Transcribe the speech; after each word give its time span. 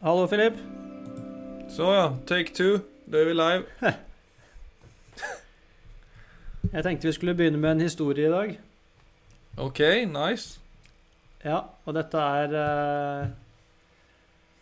Hallo, 0.00 0.26
Filip. 0.28 0.52
Så 1.72 1.86
ja, 1.88 2.10
take 2.28 2.52
two. 2.52 2.82
Da 3.08 3.22
er 3.22 3.28
vi 3.30 3.32
live. 3.32 3.62
Jeg 6.74 6.84
tenkte 6.84 7.08
vi 7.08 7.12
skulle 7.16 7.32
begynne 7.34 7.56
med 7.56 7.70
en 7.70 7.80
historie 7.80 8.26
i 8.28 8.32
dag. 8.32 8.50
Ok, 9.56 9.80
nice. 10.10 10.60
Ja, 11.40 11.62
og 11.88 11.96
dette 11.96 12.20
er 12.20 12.56
eh, 12.60 13.30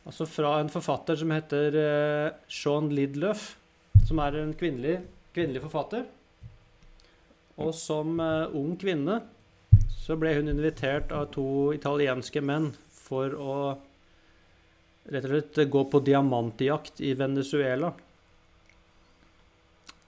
altså 0.06 0.26
fra 0.30 0.52
en 0.60 0.70
forfatter 0.70 1.18
som 1.18 1.32
heter 1.34 1.78
eh, 1.80 2.36
Sean 2.46 2.92
Lidlöf, 2.94 3.56
som 4.06 4.20
er 4.22 4.38
en 4.38 4.52
kvinnelig, 4.54 5.00
kvinnelig 5.34 5.64
forfatter. 5.64 6.04
Og 7.58 7.74
som 7.74 8.22
eh, 8.22 8.54
ung 8.54 8.78
kvinne 8.78 9.18
så 9.98 10.14
ble 10.14 10.36
hun 10.38 10.52
invitert 10.54 11.10
av 11.10 11.32
to 11.34 11.72
italienske 11.74 12.38
menn 12.44 12.70
for 13.02 13.34
å 13.34 13.58
rett 15.12 15.26
og 15.28 15.34
slett 15.34 15.60
gå 15.72 15.82
på 15.92 16.00
diamantjakt 16.06 17.00
i 17.04 17.12
Venezuela. 17.18 17.92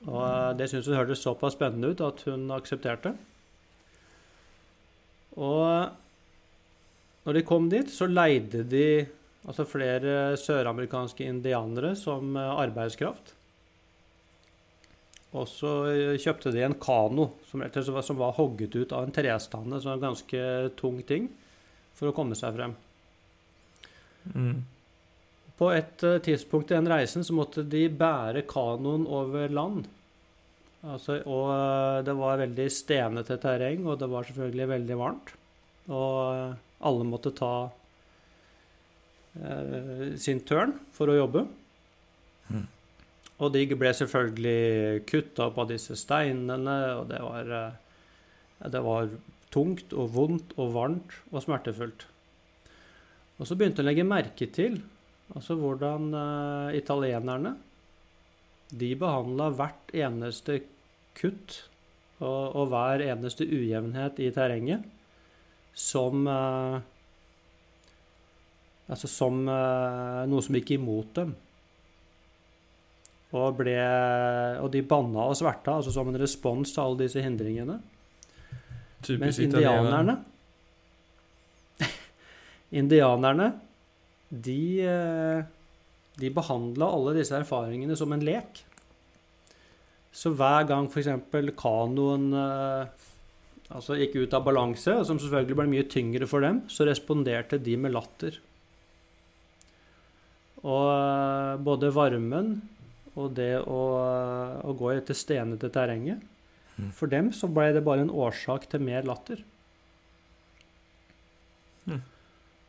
Og 0.06 0.20
eh, 0.22 0.50
det 0.58 0.70
syntes 0.70 0.88
hun 0.90 0.98
hørtes 1.00 1.24
såpass 1.24 1.56
spennende 1.58 1.92
ut 1.92 2.02
at 2.04 2.22
hun 2.28 2.46
aksepterte. 2.54 3.14
Og 5.36 5.92
når 7.26 7.36
de 7.40 7.44
kom 7.46 7.66
dit, 7.72 7.88
så 7.90 8.06
leide 8.08 8.62
de 8.70 8.86
altså 9.46 9.66
flere 9.68 10.36
søramerikanske 10.40 11.26
indianere 11.26 11.94
som 11.98 12.36
eh, 12.38 12.52
arbeidskraft. 12.64 13.34
Og 15.36 15.44
så 15.50 15.72
eh, 15.90 16.14
kjøpte 16.22 16.52
de 16.54 16.62
en 16.64 16.78
kano 16.80 17.28
som, 17.50 17.60
var- 17.66 18.06
som 18.06 18.20
var 18.20 18.36
hogget 18.38 18.78
ut 18.78 18.94
av 18.96 19.04
en 19.04 19.12
trestamme, 19.14 19.80
så 19.82 19.92
en 19.92 20.06
ganske 20.06 20.46
tung 20.78 21.02
ting, 21.08 21.28
for 21.96 22.08
å 22.12 22.16
komme 22.16 22.36
seg 22.38 22.54
frem. 22.56 22.72
Mm. 24.32 24.56
På 25.56 25.70
et 25.72 26.02
eh, 26.04 26.20
tidspunkt 26.24 26.70
i 26.70 26.76
den 26.76 26.90
reisen 26.90 27.24
så 27.24 27.36
måtte 27.36 27.64
de 27.64 27.86
bære 27.88 28.44
kanoen 28.50 29.06
over 29.08 29.52
land. 29.52 29.86
Altså, 30.86 31.18
og 31.24 31.48
eh, 31.50 32.04
det 32.06 32.14
var 32.18 32.42
veldig 32.42 32.68
stenete 32.70 33.38
terreng, 33.42 33.86
og 33.88 33.98
det 34.00 34.08
var 34.12 34.26
selvfølgelig 34.28 34.68
veldig 34.74 34.98
varmt. 35.00 35.32
Og 35.88 36.16
eh, 36.30 36.56
alle 36.86 37.06
måtte 37.08 37.32
ta 37.36 37.52
eh, 39.40 40.16
sin 40.20 40.42
tørn 40.46 40.76
for 40.94 41.10
å 41.10 41.18
jobbe. 41.18 41.46
Mm. 42.52 42.66
Og 43.36 43.52
de 43.52 43.64
ble 43.74 43.94
selvfølgelig 43.96 45.06
kutta 45.08 45.48
opp 45.48 45.58
av 45.64 45.72
disse 45.72 45.96
steinene, 45.98 46.76
og 47.00 47.10
det 47.10 47.18
var, 47.20 47.50
det 48.72 48.84
var 48.86 49.10
tungt 49.52 49.92
og 49.92 50.12
vondt 50.14 50.54
og 50.56 50.70
varmt 50.76 51.18
og 51.32 51.42
smertefullt. 51.44 52.06
Og 53.36 53.48
så 53.48 53.58
begynte 53.58 53.82
hun 53.82 53.88
å 53.88 53.90
legge 53.90 54.06
merke 54.08 54.48
til 54.48 54.78
Altså 55.34 55.56
hvordan 55.58 56.12
uh, 56.14 56.74
italienerne 56.76 57.56
De 58.70 58.92
behandla 58.98 59.48
hvert 59.58 59.94
eneste 59.94 60.60
kutt 61.18 61.64
og, 62.20 62.54
og 62.56 62.68
hver 62.72 63.02
eneste 63.04 63.44
ujevnhet 63.44 64.20
i 64.22 64.30
terrenget 64.34 64.84
som 65.76 66.28
uh, 66.30 66.78
Altså 68.86 69.10
som 69.10 69.42
uh, 69.50 70.22
noe 70.30 70.44
som 70.46 70.54
gikk 70.54 70.76
imot 70.76 71.08
dem. 71.18 71.32
Og, 73.34 73.48
ble, 73.58 73.74
og 74.62 74.68
de 74.70 74.84
banna 74.86 75.24
og 75.26 75.34
sverta 75.34 75.74
altså 75.80 75.90
som 75.90 76.06
en 76.06 76.18
respons 76.20 76.70
til 76.70 76.84
alle 76.84 77.00
disse 77.00 77.24
hindringene. 77.24 77.80
Mens 79.18 79.40
indianerne 79.42 80.14
Indianerne 82.80 83.50
de, 84.30 84.62
eh, 84.82 85.44
de 86.20 86.30
behandla 86.34 86.88
alle 86.92 87.16
disse 87.18 87.36
erfaringene 87.36 87.96
som 87.98 88.12
en 88.12 88.24
lek. 88.24 88.62
Så 90.16 90.32
hver 90.32 90.66
gang 90.68 90.88
f.eks. 90.88 91.10
kanoen 91.58 92.30
eh, 92.32 93.08
altså 93.70 93.98
gikk 94.00 94.16
ut 94.22 94.36
av 94.36 94.46
balanse, 94.46 94.98
som 95.04 95.20
selvfølgelig 95.20 95.60
ble 95.60 95.68
mye 95.74 95.88
tyngre 95.92 96.28
for 96.30 96.44
dem, 96.44 96.62
så 96.72 96.88
responderte 96.88 97.60
de 97.62 97.76
med 97.80 97.94
latter. 97.96 98.38
Og 100.62 100.86
eh, 100.94 101.52
både 101.66 101.92
varmen 101.94 102.56
og 103.16 103.32
det 103.36 103.54
å, 103.64 103.82
å 104.60 104.72
gå 104.76 104.90
i 104.92 104.98
dette 104.98 105.16
stenete 105.16 105.70
terrenget 105.72 106.24
Mhm. 106.76 106.92
For 106.92 107.10
dem 107.10 107.30
så 107.32 107.48
ble 107.52 107.70
det 107.72 107.84
bare 107.84 108.04
en 108.04 108.12
årsak 108.12 108.68
til 108.70 108.84
mer 108.84 109.06
latter. 109.08 109.42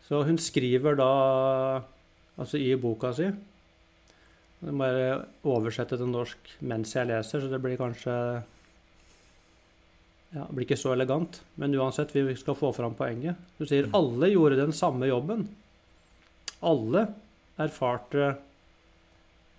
Så 0.08 0.24
hun 0.24 0.40
skriver 0.40 0.96
da, 0.96 1.12
altså 2.40 2.60
i 2.62 2.72
boka 2.80 3.12
si 3.16 3.28
Jeg 3.28 4.74
må 4.74 4.80
bare 4.80 5.18
oversette 5.46 5.98
til 6.00 6.10
norsk 6.10 6.54
mens 6.66 6.96
jeg 6.96 7.10
leser, 7.10 7.44
så 7.44 7.52
det 7.52 7.60
blir 7.62 7.78
kanskje 7.80 8.16
ja, 10.34 10.44
det 10.44 10.54
blir 10.56 10.66
ikke 10.66 10.80
så 10.80 10.92
elegant. 10.96 11.40
Men 11.62 11.76
uansett, 11.78 12.12
vi 12.16 12.36
skal 12.36 12.58
få 12.58 12.74
fram 12.76 12.98
poenget. 12.98 13.40
Hun 13.60 13.70
sier 13.70 13.88
alle 13.96 14.32
gjorde 14.34 14.60
den 14.60 14.76
samme 14.76 15.08
jobben. 15.08 15.46
Alle 16.68 17.06
erfarte 17.62 18.26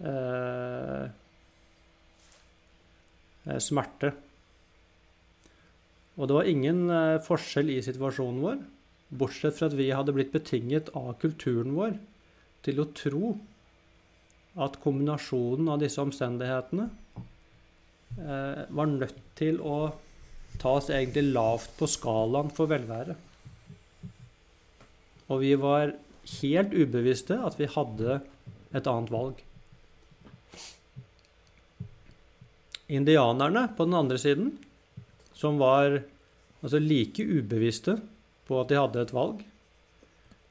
eh, 0.02 1.06
smerte. 3.64 4.12
Og 6.18 6.26
det 6.28 6.36
var 6.36 6.50
ingen 6.50 6.84
eh, 6.90 7.20
forskjell 7.24 7.72
i 7.72 7.80
situasjonen 7.86 8.42
vår, 8.42 8.60
bortsett 9.08 9.56
fra 9.56 9.68
at 9.70 9.76
vi 9.78 9.90
hadde 9.94 10.14
blitt 10.16 10.34
betinget 10.34 10.90
av 10.96 11.14
kulturen 11.22 11.76
vår 11.76 11.96
til 12.66 12.82
å 12.82 12.90
tro 12.96 13.36
at 14.58 14.80
kombinasjonen 14.82 15.70
av 15.72 15.80
disse 15.80 16.02
omstendighetene 16.02 16.88
eh, 18.18 18.62
var 18.68 18.90
nødt 18.90 19.22
til 19.38 19.60
å 19.62 19.78
tas 20.58 20.90
egentlig 20.90 21.30
lavt 21.36 21.76
på 21.78 21.86
skalaen 21.90 22.50
for 22.54 22.70
velvære. 22.70 23.14
Og 25.28 25.42
vi 25.44 25.52
var 25.60 25.94
helt 26.40 26.74
ubevisste 26.74 27.38
at 27.44 27.58
vi 27.60 27.68
hadde 27.70 28.18
et 28.74 28.88
annet 28.90 29.12
valg. 29.12 29.44
Indianerne 32.88 33.66
på 33.76 33.84
den 33.84 33.96
andre 33.98 34.18
siden, 34.20 34.54
som 35.36 35.60
var 35.60 36.00
altså 36.64 36.80
like 36.82 37.22
ubevisste 37.22 37.98
på 38.48 38.60
at 38.62 38.70
de 38.72 38.78
hadde 38.80 39.02
et 39.04 39.12
valg, 39.14 39.42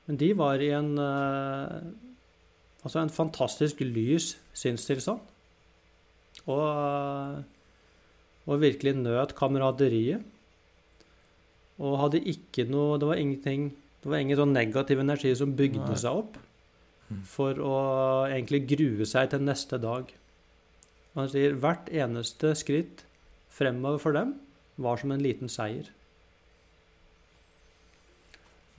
men 0.08 0.20
de 0.22 0.30
var 0.38 0.62
i 0.64 0.70
en 0.78 0.94
eh, 1.02 1.88
altså 2.86 3.02
en 3.02 3.12
fantastisk 3.12 3.82
lys 3.84 4.36
sinnstilstand. 4.56 5.20
Og, 6.48 7.44
og 8.48 8.62
virkelig 8.62 8.94
nøt 8.96 9.34
kameraderiet. 9.36 10.22
Og 11.82 11.98
hadde 12.02 12.22
ikke 12.30 12.64
noe 12.70 12.96
Det 12.98 13.06
var 13.10 13.20
ingenting 13.22 13.68
Det 14.02 14.10
var 14.10 14.22
ingen 14.24 14.38
sånn 14.40 14.54
negativ 14.56 15.02
energi 15.02 15.34
som 15.38 15.52
bygde 15.58 15.84
Nei. 15.92 15.98
seg 16.00 16.22
opp 16.24 16.38
Mhm. 17.08 17.22
for 17.24 17.54
å 17.64 17.76
egentlig 18.28 18.66
grue 18.68 19.06
seg 19.08 19.30
til 19.32 19.40
neste 19.40 19.78
dag. 19.80 20.10
Han 21.16 21.30
sier 21.32 21.54
hvert 21.56 21.88
eneste 21.88 22.50
skritt 22.60 23.06
fremover 23.50 24.02
for 24.04 24.12
dem 24.12 24.34
var 24.78 24.98
som 25.00 25.14
en 25.16 25.24
liten 25.24 25.48
seier. 25.48 25.88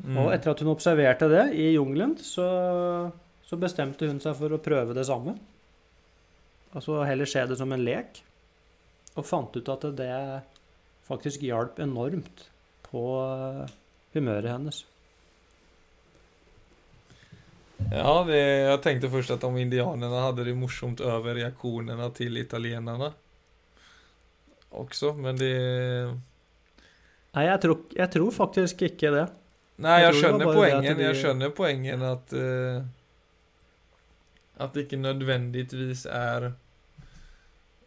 Mm. 0.04 0.18
Og 0.22 0.32
etter 0.34 0.52
at 0.52 0.62
hun 0.62 0.72
observerte 0.72 1.28
det 1.30 1.44
i 1.58 1.72
jungelen, 1.74 2.14
så, 2.22 2.46
så 3.46 3.58
bestemte 3.58 4.06
hun 4.10 4.20
seg 4.22 4.36
for 4.38 4.54
å 4.54 4.60
prøve 4.62 4.94
det 4.96 5.06
samme. 5.08 5.34
Altså 6.76 7.00
heller 7.08 7.28
se 7.28 7.42
det 7.48 7.58
som 7.58 7.72
en 7.74 7.82
lek. 7.82 8.20
Og 9.18 9.26
fant 9.26 9.56
ut 9.56 9.72
at 9.72 9.88
det 9.98 10.12
faktisk 11.08 11.42
hjalp 11.48 11.80
enormt 11.82 12.44
på 12.88 13.02
eh, 13.24 13.74
humøret 14.14 14.52
hennes. 14.52 14.82
Ja, 17.88 18.12
vi, 18.26 18.36
jeg 18.36 18.80
tenkte 18.84 19.10
først 19.10 19.32
at 19.32 19.44
om 19.46 19.56
indianerne 19.58 20.22
hadde 20.26 20.44
det 20.48 20.56
morsomt 20.58 21.00
over 21.04 21.38
reaksjonene 21.38 22.10
til 22.16 22.40
italienerne 22.40 23.12
også, 24.68 25.14
men 25.16 25.38
det 25.38 25.54
Nei, 27.32 27.44
jeg 27.46 27.60
tror, 27.62 27.76
jeg 27.94 28.10
tror 28.12 28.32
faktisk 28.34 28.82
ikke 28.88 29.10
det. 29.14 29.26
Nei, 29.78 30.00
Jeg 30.02 30.12
jeg, 30.14 30.22
skjønner 30.24 30.48
poengen. 30.54 30.96
de- 30.98 31.04
Jeg 31.04 31.16
skjønner 31.20 31.50
poengen 31.54 32.02
at 32.02 32.32
uh, 32.34 32.82
At 34.58 34.72
det 34.74 34.86
ikke 34.88 34.98
nødvendigvis 35.02 36.06
er 36.10 36.48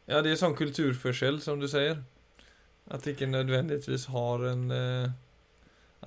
Ja, 0.07 0.21
det 0.21 0.31
er 0.31 0.39
sånn 0.39 0.55
kulturforskjell, 0.57 1.39
som 1.43 1.59
du 1.61 1.67
sier. 1.71 1.99
At 2.91 3.03
det 3.05 3.13
ikke 3.17 3.27
nødvendigvis 3.31 4.07
har 4.11 4.45
en 4.51 4.63
uh, 4.71 5.09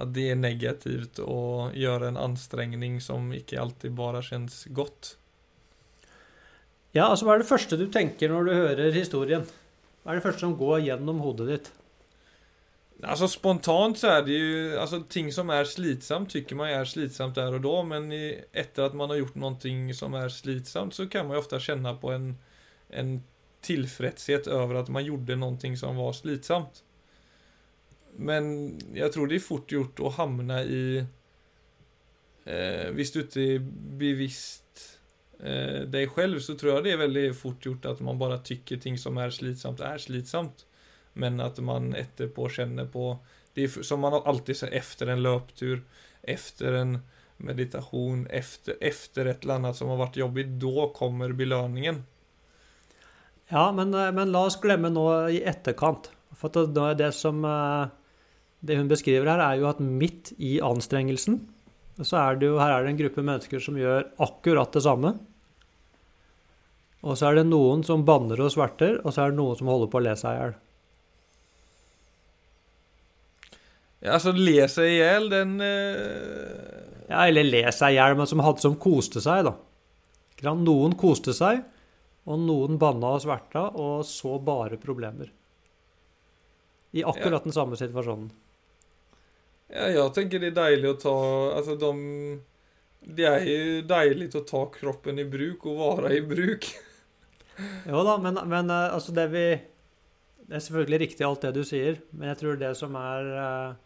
At 0.00 0.12
det 0.16 0.31
er 0.32 0.40
negativt 0.40 1.20
å 1.22 1.70
gjøre 1.76 2.08
en 2.10 2.16
anstrengning 2.19 2.96
som 3.04 3.28
ikke 3.37 3.60
alltid 3.60 3.94
bare 3.94 4.22
kjennes 4.26 4.64
godt. 4.75 5.14
Ja, 6.94 7.08
altså 7.10 7.26
Hva 7.28 7.37
er 7.37 7.44
det 7.44 7.48
første 7.50 7.76
du 7.78 7.87
tenker 7.92 8.28
når 8.32 8.44
du 8.48 8.52
hører 8.54 8.92
historien? 8.96 9.44
Hva 10.04 10.12
er 10.12 10.19
det 10.20 10.25
første 10.26 10.40
som 10.46 10.56
går 10.58 10.80
gjennom 10.88 11.20
hodet 11.25 11.46
ditt? 11.52 11.70
Alltså 13.02 13.29
spontant 13.29 13.99
så 13.99 14.06
är 14.06 14.23
det 14.23 14.32
ju, 14.32 14.79
alltså 14.79 15.02
ting 15.08 15.32
som 15.32 15.50
är 15.50 15.64
slitsamt 15.64 16.31
tycker 16.31 16.56
man 16.56 16.69
är 16.69 16.85
slitsamt 16.85 17.35
där 17.35 17.55
och 17.55 17.61
då, 17.61 17.82
men 17.82 18.12
i, 18.12 18.44
efter 18.52 18.82
att 18.82 18.94
man 18.94 19.11
har 19.11 19.17
gjort 19.17 19.35
någonting 19.35 19.94
som 19.94 20.14
är 20.14 20.29
slitsamt 20.29 20.94
så 20.94 21.08
kan 21.08 21.26
man 21.26 21.37
ju 21.37 21.41
ofta 21.41 21.61
känna 21.61 21.94
på 21.94 22.11
en, 22.12 22.38
en 22.88 23.23
tillfredshet 23.61 24.46
över 24.46 24.75
att 24.75 24.88
man 24.88 25.05
gjorde 25.05 25.37
någonting 25.37 25.76
som 25.76 25.96
var 25.96 26.12
slitsamt. 26.12 26.85
Men 28.17 28.75
jag 28.94 29.12
tror 29.12 29.26
det 29.26 29.35
är 29.35 29.40
fort 29.40 29.73
gjort 29.73 30.00
att 30.00 30.14
hamna 30.14 30.62
i, 30.62 31.05
eh, 32.44 32.90
visst 32.90 33.14
du 33.14 33.20
inte 33.20 33.58
bevisst 33.75 34.99
eh, 35.40 35.81
dig 35.81 36.08
själv 36.08 36.40
så 36.40 36.55
tror 36.55 36.73
jag 36.73 36.85
det 36.85 36.93
är 36.93 36.97
väldigt 36.97 37.38
fort 37.38 37.67
gjort 37.67 37.85
att 37.85 38.00
man 38.00 38.19
bara 38.19 38.38
tycker 38.38 38.76
ting 38.76 38.99
som 38.99 39.19
är 39.19 39.31
slitsamt 39.31 39.81
är 39.81 39.99
slitsamt. 39.99 40.67
Men 41.14 41.40
at 41.43 41.61
man 41.62 41.93
etterpå 41.99 42.49
kjenner 42.50 42.88
på, 42.90 43.16
det 43.55 43.69
som 43.87 44.02
man 44.02 44.16
alltid 44.19 44.58
sier 44.58 44.75
efter 44.75 45.12
en 45.12 45.22
løptur, 45.22 45.84
efter 46.22 46.75
en 46.81 46.96
meditasjon, 47.37 48.26
efter 48.31 49.26
et 49.26 49.44
eller 49.44 49.61
annet 49.61 49.78
som 49.78 49.93
har 49.93 50.00
vært 50.02 50.19
jobbig, 50.19 50.49
da 50.62 50.88
kommer 50.94 51.34
belønningen. 51.37 52.02
Ja, 53.52 53.69
men, 53.72 53.94
eh, 53.94 54.12
men, 54.12 54.32
la 54.32 54.46
oss 54.49 54.58
glemme 54.61 54.90
nå 54.90 55.06
i 55.31 55.43
etterkant. 55.44 56.11
For 56.34 56.50
det, 56.50 56.96
det 56.99 57.12
som 57.14 57.44
eh, 57.44 57.93
Det 58.64 58.78
hun 58.78 58.88
beskriver 58.88 59.28
her, 59.28 59.43
er 59.44 59.61
jo 59.61 59.69
at 59.69 59.81
midt 59.81 60.32
i 60.40 60.56
anstrengelsen 60.64 61.43
så 62.00 62.16
er 62.16 62.38
det 62.40 62.49
jo 62.49 62.58
Her 62.58 62.72
er 62.72 62.82
det 62.82 62.94
en 62.94 62.99
gruppe 63.02 63.22
mennesker 63.22 63.61
som 63.61 63.76
gjør 63.78 64.08
akkurat 64.25 64.72
det 64.72 64.82
samme. 64.82 65.12
Og 67.05 67.19
så 67.20 67.28
er 67.28 67.38
det 67.38 67.50
noen 67.50 67.84
som 67.84 68.06
banner 68.08 68.40
og 68.40 68.50
sverter, 68.50 68.96
og 69.05 69.12
så 69.12 69.26
er 69.26 69.31
det 69.31 69.38
noen 69.38 69.58
som 69.58 69.69
holder 69.69 69.90
på 69.93 70.00
å 70.00 70.05
le 70.06 70.14
seg 70.16 70.32
i 70.32 70.40
hjel. 70.40 70.55
Altså 74.04 74.34
le 74.36 74.58
seg 74.68 74.90
i 74.90 74.98
hjel, 74.98 75.30
den 75.32 75.56
uh... 75.62 77.08
Ja, 77.08 77.26
eller 77.26 77.46
le 77.46 77.62
seg 77.72 77.94
i 77.94 77.98
hjel, 77.98 78.16
men 78.18 78.28
som, 78.28 78.42
hadde, 78.44 78.60
som 78.64 78.76
koste 78.80 79.22
seg, 79.24 79.46
da. 79.48 79.54
Noen 80.60 80.92
koste 81.00 81.32
seg, 81.36 81.62
og 82.28 82.40
noen 82.40 82.78
banna 82.80 83.14
og 83.16 83.22
sverta 83.24 83.68
og 83.80 84.04
så 84.08 84.36
bare 84.44 84.80
problemer. 84.80 85.30
I 86.94 87.04
akkurat 87.04 87.40
ja. 87.40 87.44
den 87.46 87.56
samme 87.56 87.78
situasjonen. 87.80 88.30
Ja, 89.72 89.88
jeg 89.90 90.10
tenker 90.14 90.42
det 90.42 90.52
er 90.52 90.58
deilig 90.58 90.90
å 90.92 90.98
ta 91.00 91.14
Altså, 91.56 91.74
de 91.80 91.92
Det 93.16 93.24
er 93.26 93.46
jo 93.48 93.78
deilig 93.88 94.28
å 94.36 94.44
ta 94.46 94.60
kroppen 94.70 95.18
i 95.18 95.24
bruk 95.26 95.64
og 95.70 95.80
være 95.80 96.12
i 96.18 96.20
bruk. 96.24 96.68
jo 97.90 98.02
da, 98.06 98.18
men, 98.20 98.38
men 98.50 98.70
eh, 98.70 98.92
altså 98.94 99.14
det 99.16 99.24
vi 99.32 99.46
Det 100.44 100.58
er 100.58 100.64
selvfølgelig 100.66 101.00
riktig 101.06 101.26
alt 101.26 101.46
det 101.46 101.54
du 101.56 101.64
sier, 101.64 101.98
men 102.12 102.30
jeg 102.30 102.42
tror 102.42 102.60
det 102.60 102.74
som 102.76 102.94
er 103.00 103.30
uh, 103.32 103.83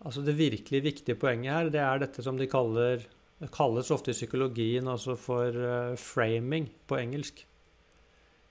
Altså 0.00 0.24
Det 0.24 0.36
virkelig 0.38 0.82
viktige 0.84 1.18
poenget 1.20 1.52
her, 1.52 1.72
det 1.72 1.80
er 1.84 2.00
dette 2.00 2.24
som 2.24 2.38
de 2.40 2.48
kaller 2.48 3.04
Det 3.40 3.50
kalles 3.52 3.90
ofte 3.92 4.12
i 4.12 4.16
psykologien 4.16 4.88
altså 4.88 5.16
for 5.16 5.48
uh, 5.56 5.96
framing 5.96 6.68
på 6.88 6.98
engelsk. 7.00 7.46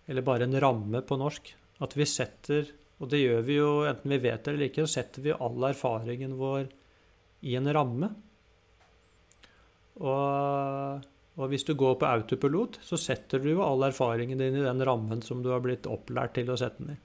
Eller 0.10 0.25
bare 0.25 0.48
en 0.48 0.57
ramme 0.62 1.04
på 1.06 1.18
norsk. 1.22 1.51
At 1.86 1.94
vi 1.94 2.07
setter, 2.10 2.72
og 2.98 3.12
det 3.12 3.22
gjør 3.22 3.44
vi 3.46 3.60
jo 3.60 3.69
enten 3.86 4.10
vi 4.16 4.18
vet 4.24 4.42
det 4.44 4.56
eller 4.56 4.72
ikke, 4.72 4.88
så 4.88 4.98
setter 4.98 5.28
vi 5.28 5.36
all 5.36 5.68
erfaringen 5.69 6.34
vår 6.40 6.72
i 7.46 7.54
en 7.60 7.69
ramme. 7.74 8.10
Og, 10.00 11.06
og 11.38 11.51
hvis 11.51 11.68
du 11.68 11.75
går 11.78 12.00
på 12.01 12.10
autopilot, 12.10 12.81
så 12.84 12.98
setter 13.00 13.44
du 13.44 13.51
jo 13.54 13.63
all 13.63 13.86
erfaringen 13.92 14.42
din 14.42 14.57
i 14.57 14.66
den 14.66 14.84
rammen 14.90 15.22
som 15.22 15.44
du 15.44 15.51
har 15.54 15.62
blitt 15.63 15.88
opplært 15.92 16.34
til 16.40 16.50
å 16.50 16.57
sette 16.60 16.81
den 16.81 16.98
i. 16.98 17.00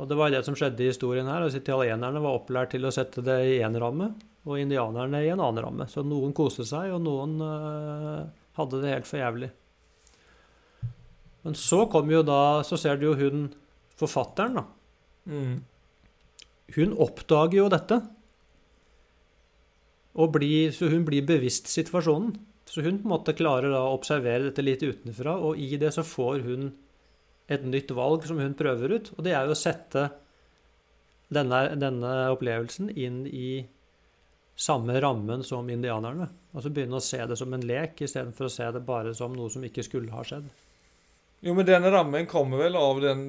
Og 0.00 0.08
det 0.08 0.16
var 0.16 0.32
det 0.32 0.40
som 0.46 0.56
skjedde 0.56 0.84
i 0.84 0.88
historien 0.88 1.28
her. 1.28 1.44
altså 1.44 1.60
Italienerne 1.60 2.20
var 2.24 2.38
opplært 2.38 2.72
til 2.72 2.86
å 2.88 2.92
sette 2.94 3.24
det 3.24 3.38
i 3.50 3.58
én 3.60 3.76
ramme, 3.80 4.12
og 4.48 4.58
indianerne 4.58 5.20
i 5.20 5.28
en 5.30 5.42
annen 5.42 5.64
ramme. 5.66 5.86
Så 5.90 6.04
noen 6.06 6.32
koste 6.36 6.64
seg, 6.66 6.94
og 6.94 7.02
noen 7.04 7.36
uh, 7.44 8.24
hadde 8.56 8.80
det 8.80 8.94
helt 8.94 9.08
for 9.08 9.20
jævlig. 9.20 9.50
Men 11.42 11.58
så 11.58 11.84
kom 11.90 12.10
jo 12.10 12.20
da 12.22 12.62
Så 12.62 12.78
ser 12.78 13.00
du 13.00 13.08
jo 13.08 13.18
hun 13.18 13.48
forfatteren, 13.98 14.60
da. 14.60 14.64
Mm. 15.26 15.56
Hun 16.76 16.94
oppdager 17.02 17.58
jo 17.60 17.68
dette. 17.70 17.98
Og 20.16 20.32
blir, 20.34 20.72
så 20.74 20.88
hun 20.92 21.04
blir 21.08 21.26
bevisst 21.26 21.68
situasjonen. 21.72 22.32
Så 22.68 22.80
hun 22.80 23.02
på 23.02 23.08
en 23.08 23.12
måte 23.12 23.34
klarer 23.36 23.72
da 23.72 23.82
å 23.84 23.96
observere 23.98 24.48
dette 24.48 24.64
litt 24.64 24.82
utenfra, 24.82 25.36
og 25.36 25.60
i 25.60 25.76
det 25.76 25.92
så 25.92 26.04
får 26.06 26.44
hun 26.46 26.70
et 27.50 27.64
nytt 27.66 27.90
valg 27.96 28.26
som 28.28 28.40
hun 28.40 28.54
prøver 28.58 28.96
ut. 28.98 29.12
Og 29.16 29.24
det 29.26 29.34
er 29.34 29.46
jo 29.46 29.56
å 29.56 29.58
sette 29.58 30.08
denne, 31.32 31.62
denne 31.80 32.12
opplevelsen 32.32 32.92
inn 32.92 33.24
i 33.26 33.62
samme 34.56 35.00
rammen 35.00 35.44
som 35.44 35.70
indianerne. 35.70 36.28
Altså 36.52 36.70
begynne 36.70 37.00
å 37.00 37.04
se 37.04 37.22
det 37.26 37.38
som 37.40 37.54
en 37.54 37.64
lek 37.66 38.04
istedenfor 38.04 38.48
å 38.48 38.52
se 38.52 38.68
det 38.74 38.84
bare 38.86 39.14
som 39.16 39.34
noe 39.36 39.50
som 39.50 39.64
ikke 39.64 39.84
skulle 39.86 40.12
ha 40.14 40.24
skjedd. 40.26 40.50
Jo, 41.42 41.56
men 41.58 41.66
den 41.66 41.88
rammen 41.90 42.28
kommer 42.30 42.60
vel 42.62 42.76
av, 42.78 43.00
den, 43.02 43.24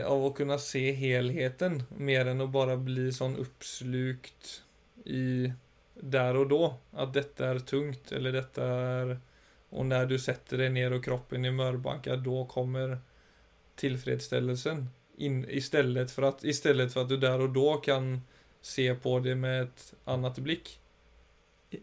av 0.00 0.22
å 0.24 0.32
kunne 0.32 0.56
se 0.62 0.86
helheten, 0.96 1.82
mer 2.00 2.30
enn 2.30 2.40
å 2.40 2.48
bare 2.48 2.78
bli 2.80 3.10
sånn 3.12 3.36
oppslukt 3.42 4.54
i 5.04 5.50
der 6.00 6.38
og 6.40 6.48
da. 6.48 6.70
At 7.04 7.12
dette 7.12 7.44
er 7.44 7.60
tungt, 7.68 8.14
eller 8.16 8.38
dette 8.40 8.62
er 8.62 9.18
Og 9.68 9.84
når 9.84 10.06
du 10.08 10.14
setter 10.16 10.62
deg 10.62 10.70
ned 10.72 10.94
og 10.96 11.02
kroppen 11.04 11.44
i 11.44 11.50
mørbanka, 11.52 12.14
da 12.16 12.44
kommer 12.48 12.94
tillfredsställelsen 13.78 14.88
in, 15.18 15.44
istället, 15.48 16.10
för 16.10 16.22
att, 16.22 16.44
istället 16.44 16.94
du 17.08 17.16
der 17.16 17.40
og 17.40 17.54
da 17.54 17.80
kan 17.82 18.20
se 18.62 18.94
på 18.94 19.18
det 19.18 19.34
med 19.34 19.62
et 19.62 19.94
annet 20.06 20.38
blikk. 20.44 20.70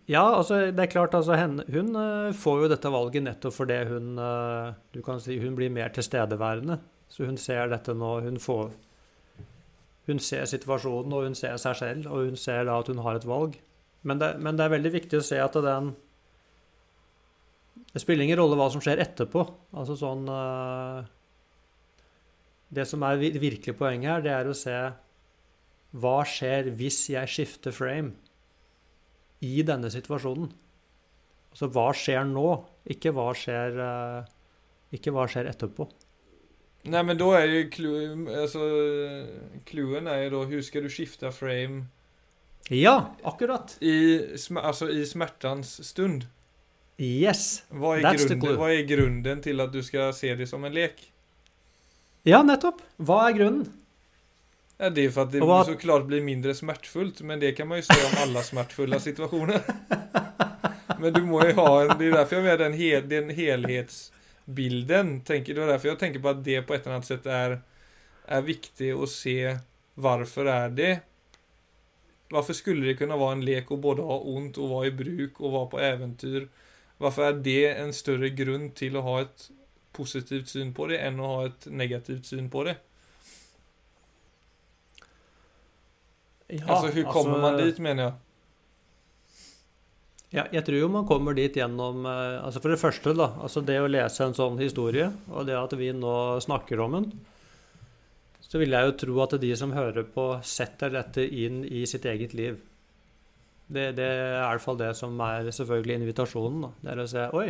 Ja, 0.10 0.36
altså 0.38 0.72
det 0.74 0.82
er 0.82 0.90
klart 0.90 1.14
altså 1.14 1.36
Hun 1.38 1.96
uh, 1.96 2.34
får 2.34 2.62
jo 2.64 2.70
dette 2.72 2.90
valget 2.90 3.24
nettopp 3.24 3.54
fordi 3.54 3.84
hun 3.86 4.18
uh, 4.18 4.74
du 4.92 5.02
kan 5.06 5.22
si, 5.22 5.38
hun 5.40 5.56
blir 5.56 5.70
mer 5.70 5.94
tilstedeværende. 5.94 6.80
Så 7.10 7.26
hun 7.26 7.38
ser 7.38 7.70
dette 7.70 7.94
nå. 7.94 8.20
Hun 8.26 8.40
får 8.40 8.72
Hun 10.06 10.20
ser 10.20 10.46
situasjonen, 10.46 11.14
og 11.14 11.24
hun 11.24 11.36
ser 11.36 11.58
seg 11.58 11.76
selv, 11.76 12.08
og 12.08 12.28
hun 12.28 12.36
ser 12.38 12.66
da 12.66 12.78
at 12.78 12.88
hun 12.88 13.02
har 13.02 13.16
et 13.18 13.26
valg. 13.26 13.56
Men 14.04 14.20
det, 14.22 14.36
men 14.38 14.58
det 14.58 14.66
er 14.66 14.74
veldig 14.76 14.92
viktig 14.94 15.18
å 15.18 15.26
se 15.26 15.40
at 15.42 15.54
den 15.54 15.96
Det 17.94 18.02
spiller 18.02 18.26
ingen 18.26 18.38
rolle 18.38 18.58
hva 18.58 18.70
som 18.70 18.82
skjer 18.82 19.02
etterpå. 19.02 19.46
Altså 19.74 19.96
sånn 19.98 20.28
uh, 20.30 21.06
det 22.74 22.86
som 22.90 23.04
er 23.06 23.20
virkelig 23.22 23.76
poenget 23.78 24.10
her, 24.12 24.24
det 24.26 24.34
er 24.34 24.50
å 24.50 24.58
se 24.58 24.78
hva 25.96 26.20
skjer 26.28 26.72
hvis 26.76 27.06
jeg 27.14 27.32
skifter 27.32 27.76
frame 27.76 28.16
i 29.46 29.62
denne 29.68 29.92
situasjonen. 29.94 30.50
Altså 31.54 31.70
hva 31.72 31.90
skjer 31.96 32.26
nå, 32.28 32.50
ikke 32.92 33.14
hva 33.16 33.30
skjer, 33.38 33.78
eh, 33.80 34.98
ikke 34.98 35.14
hva 35.16 35.28
skjer 35.32 35.52
etterpå. 35.52 35.88
Nei, 36.86 37.02
men 37.08 37.18
da 37.18 37.32
er 37.40 37.48
jo 37.50 37.62
clouen 37.74 38.28
altså, 38.30 38.62
Clouen 39.66 40.06
er 40.06 40.20
jo 40.28 40.34
da 40.36 40.42
Hvordan 40.44 40.66
skal 40.68 40.84
du 40.86 40.92
skifte 40.94 41.32
frame 41.34 41.88
Ja, 42.70 43.16
akkurat. 43.26 43.74
I, 43.82 43.96
altså, 44.62 44.92
i 44.94 45.02
smertens 45.10 45.80
stund. 45.88 46.28
Yes. 47.02 47.64
Hva 47.74 47.98
er, 47.98 48.06
grunden, 48.06 48.60
hva 48.60 48.70
er 48.72 48.86
grunnen 48.88 49.42
til 49.44 49.66
at 49.66 49.74
du 49.74 49.82
skal 49.86 50.14
se 50.16 50.30
det 50.38 50.48
som 50.50 50.64
en 50.66 50.74
lek? 50.76 51.02
Ja, 52.26 52.40
nettopp. 52.42 52.80
Hva 53.06 53.20
er 53.28 53.36
grunnen? 53.38 53.66
Ja, 54.80 54.90
det 54.90 55.04
er 55.06 55.12
for 55.14 55.28
at 55.28 55.36
det 55.36 55.44
hva... 55.46 55.60
så 55.68 55.76
klart 55.78 56.08
blir 56.10 56.24
mindre 56.26 56.56
smertefullt, 56.58 57.22
men 57.22 57.40
det 57.40 57.54
kan 57.56 57.70
man 57.70 57.80
jo 57.80 57.86
si 57.86 57.98
om 58.02 58.16
alle 58.24 58.42
smertefulle 58.44 58.98
situasjoner. 59.00 59.62
men 61.02 61.14
du 61.14 61.22
må 61.28 61.44
jo 61.46 61.54
ha 61.62 61.70
en, 61.84 61.94
Det 62.00 62.10
er 62.10 62.18
derfor 62.18 62.40
jeg 62.40 62.48
med 62.48 62.64
den, 62.64 62.78
hel, 62.80 63.06
den 63.12 63.30
helhetsbilden. 63.38 65.12
Tenker, 65.28 65.54
det 65.54 65.64
er 65.64 65.72
derfor 65.76 65.94
jeg 65.94 66.02
tenker 66.02 66.24
på 66.24 66.34
at 66.34 66.42
det 66.48 66.64
på 66.66 66.76
et 66.76 66.82
eller 66.82 66.98
annet 66.98 67.12
sett 67.12 67.30
er, 67.30 67.60
er 68.26 68.48
viktig 68.48 68.90
å 68.98 69.08
se 69.10 69.38
hvorfor 69.96 70.50
er 70.52 70.74
det 70.76 70.94
Hvorfor 72.34 72.58
skulle 72.58 72.88
det 72.90 72.96
kunne 72.98 73.20
være 73.22 73.36
en 73.38 73.44
lek 73.46 73.70
å 73.70 73.78
både 73.78 74.04
ha 74.04 74.16
vondt 74.18 74.58
og 74.58 74.72
være 74.72 74.90
i 74.90 74.96
bruk 74.98 75.38
og 75.44 75.52
være 75.54 75.70
på 75.72 75.82
eventyr? 75.86 76.48
Hvorfor 76.98 77.28
er 77.28 77.38
det 77.46 77.68
en 77.70 77.94
større 77.94 78.32
grunn 78.34 78.72
til 78.76 78.98
å 78.98 79.04
ha 79.06 79.20
et 79.22 79.46
positivt 79.96 80.52
syn 80.52 80.74
på 80.76 80.90
det 80.92 81.00
enn 81.06 81.22
å 81.24 81.32
ha 81.32 81.48
et 81.50 81.68
negativt 81.72 82.30
syn 82.30 82.52
på 82.52 82.66
det. 82.68 82.76
Ja, 86.52 86.62
altså, 86.68 86.92
hvordan 86.92 87.12
kommer 87.12 87.40
altså, 87.40 87.46
man 87.48 87.60
dit, 87.64 87.82
mener 87.82 88.04
jeg? 88.04 88.14
Ja, 90.36 90.44
jeg 90.52 90.66
tror 90.68 90.78
jo 90.82 90.90
man 90.92 91.08
kommer 91.08 91.38
dit 91.38 91.56
gjennom 91.58 92.06
eh, 92.10 92.44
altså 92.44 92.62
For 92.62 92.74
det 92.74 92.82
første, 92.82 93.14
da. 93.18 93.30
Altså 93.42 93.64
det 93.66 93.80
å 93.82 93.90
lese 93.90 94.26
en 94.26 94.36
sånn 94.38 94.60
historie, 94.60 95.08
og 95.32 95.48
det 95.48 95.56
at 95.58 95.74
vi 95.80 95.90
nå 95.96 96.16
snakker 96.44 96.82
om 96.84 97.00
den, 97.00 97.10
så 98.46 98.60
vil 98.62 98.76
jeg 98.76 98.88
jo 98.88 98.98
tro 99.02 99.22
at 99.24 99.38
de 99.42 99.52
som 99.58 99.74
hører 99.76 100.06
på, 100.12 100.28
setter 100.46 100.94
dette 100.94 101.24
inn 101.26 101.64
i 101.66 101.86
sitt 101.90 102.06
eget 102.08 102.36
liv. 102.38 102.60
Det, 103.66 103.90
det 103.98 104.06
er 104.06 104.36
i 104.38 104.50
hvert 104.52 104.64
fall 104.64 104.78
det 104.78 104.92
som 105.00 105.18
er 105.26 105.50
selvfølgelig 105.50 105.98
invitasjonen. 106.02 106.68
Da. 106.68 106.70
Det 106.84 106.92
er 106.94 107.02
å 107.02 107.08
se 107.10 107.26
Oi, 107.40 107.48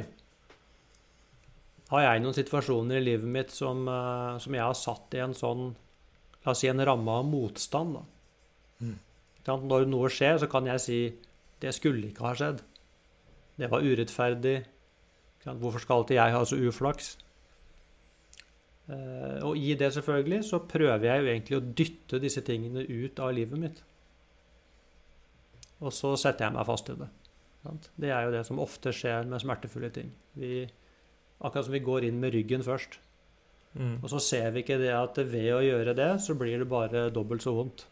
har 1.92 2.02
jeg 2.02 2.22
noen 2.24 2.38
situasjoner 2.38 3.00
i 3.00 3.06
livet 3.06 3.30
mitt 3.30 3.52
som, 3.54 3.88
eh, 3.88 4.38
som 4.42 4.54
jeg 4.58 4.64
har 4.64 4.78
satt 4.78 5.14
i 5.18 5.22
en 5.26 5.36
sånn 5.38 5.68
la 6.46 6.54
oss 6.54 6.62
si, 6.62 6.70
en 6.70 6.86
ramme 6.86 7.12
av 7.12 7.26
motstand. 7.26 7.98
da. 7.98 8.04
Mm. 8.86 8.98
Når 9.70 9.86
noe 9.90 10.10
skjer, 10.10 10.40
så 10.42 10.50
kan 10.50 10.66
jeg 10.70 10.82
si 10.82 11.00
det 11.62 11.74
skulle 11.74 12.10
ikke 12.10 12.26
ha 12.26 12.34
skjedd. 12.38 12.62
Det 13.58 13.70
var 13.72 13.86
urettferdig. 13.86 14.66
Hvorfor 15.46 15.82
skal 15.82 16.02
alltid 16.02 16.18
jeg 16.18 16.34
ha 16.34 16.44
så 16.46 16.58
uflaks? 16.58 17.18
Eh, 18.90 19.42
og 19.46 19.58
i 19.58 19.74
det, 19.78 19.92
selvfølgelig, 19.94 20.44
så 20.46 20.62
prøver 20.70 21.06
jeg 21.08 21.22
jo 21.22 21.30
egentlig 21.32 21.58
å 21.58 21.66
dytte 21.82 22.22
disse 22.22 22.42
tingene 22.46 22.86
ut 22.86 23.20
av 23.20 23.34
livet 23.34 23.62
mitt. 23.62 23.84
Og 25.82 25.94
så 25.94 26.14
setter 26.18 26.48
jeg 26.48 26.56
meg 26.56 26.68
fast 26.68 26.90
i 26.90 26.98
det. 27.00 27.10
Det 27.98 28.12
er 28.14 28.28
jo 28.28 28.34
det 28.36 28.44
som 28.46 28.62
ofte 28.62 28.94
skjer 28.94 29.26
med 29.30 29.42
smertefulle 29.42 29.90
ting. 29.94 30.12
Vi, 30.38 30.66
akkurat 31.42 31.68
som 31.68 31.76
vi 31.76 31.84
går 31.84 32.08
inn 32.08 32.22
med 32.22 32.34
ryggen 32.36 32.64
først. 32.66 33.00
Mm. 33.76 34.00
Og 34.02 34.08
så 34.12 34.22
ser 34.24 34.54
vi 34.56 34.64
ikke 34.64 34.80
det 34.80 34.94
at 34.96 35.20
ved 35.20 35.52
å 35.56 35.64
gjøre 35.64 35.96
det, 35.98 36.10
så 36.24 36.36
blir 36.40 36.62
det 36.62 36.70
bare 36.72 37.10
dobbelt 37.14 37.44
så 37.44 37.56
vondt. 37.58 37.86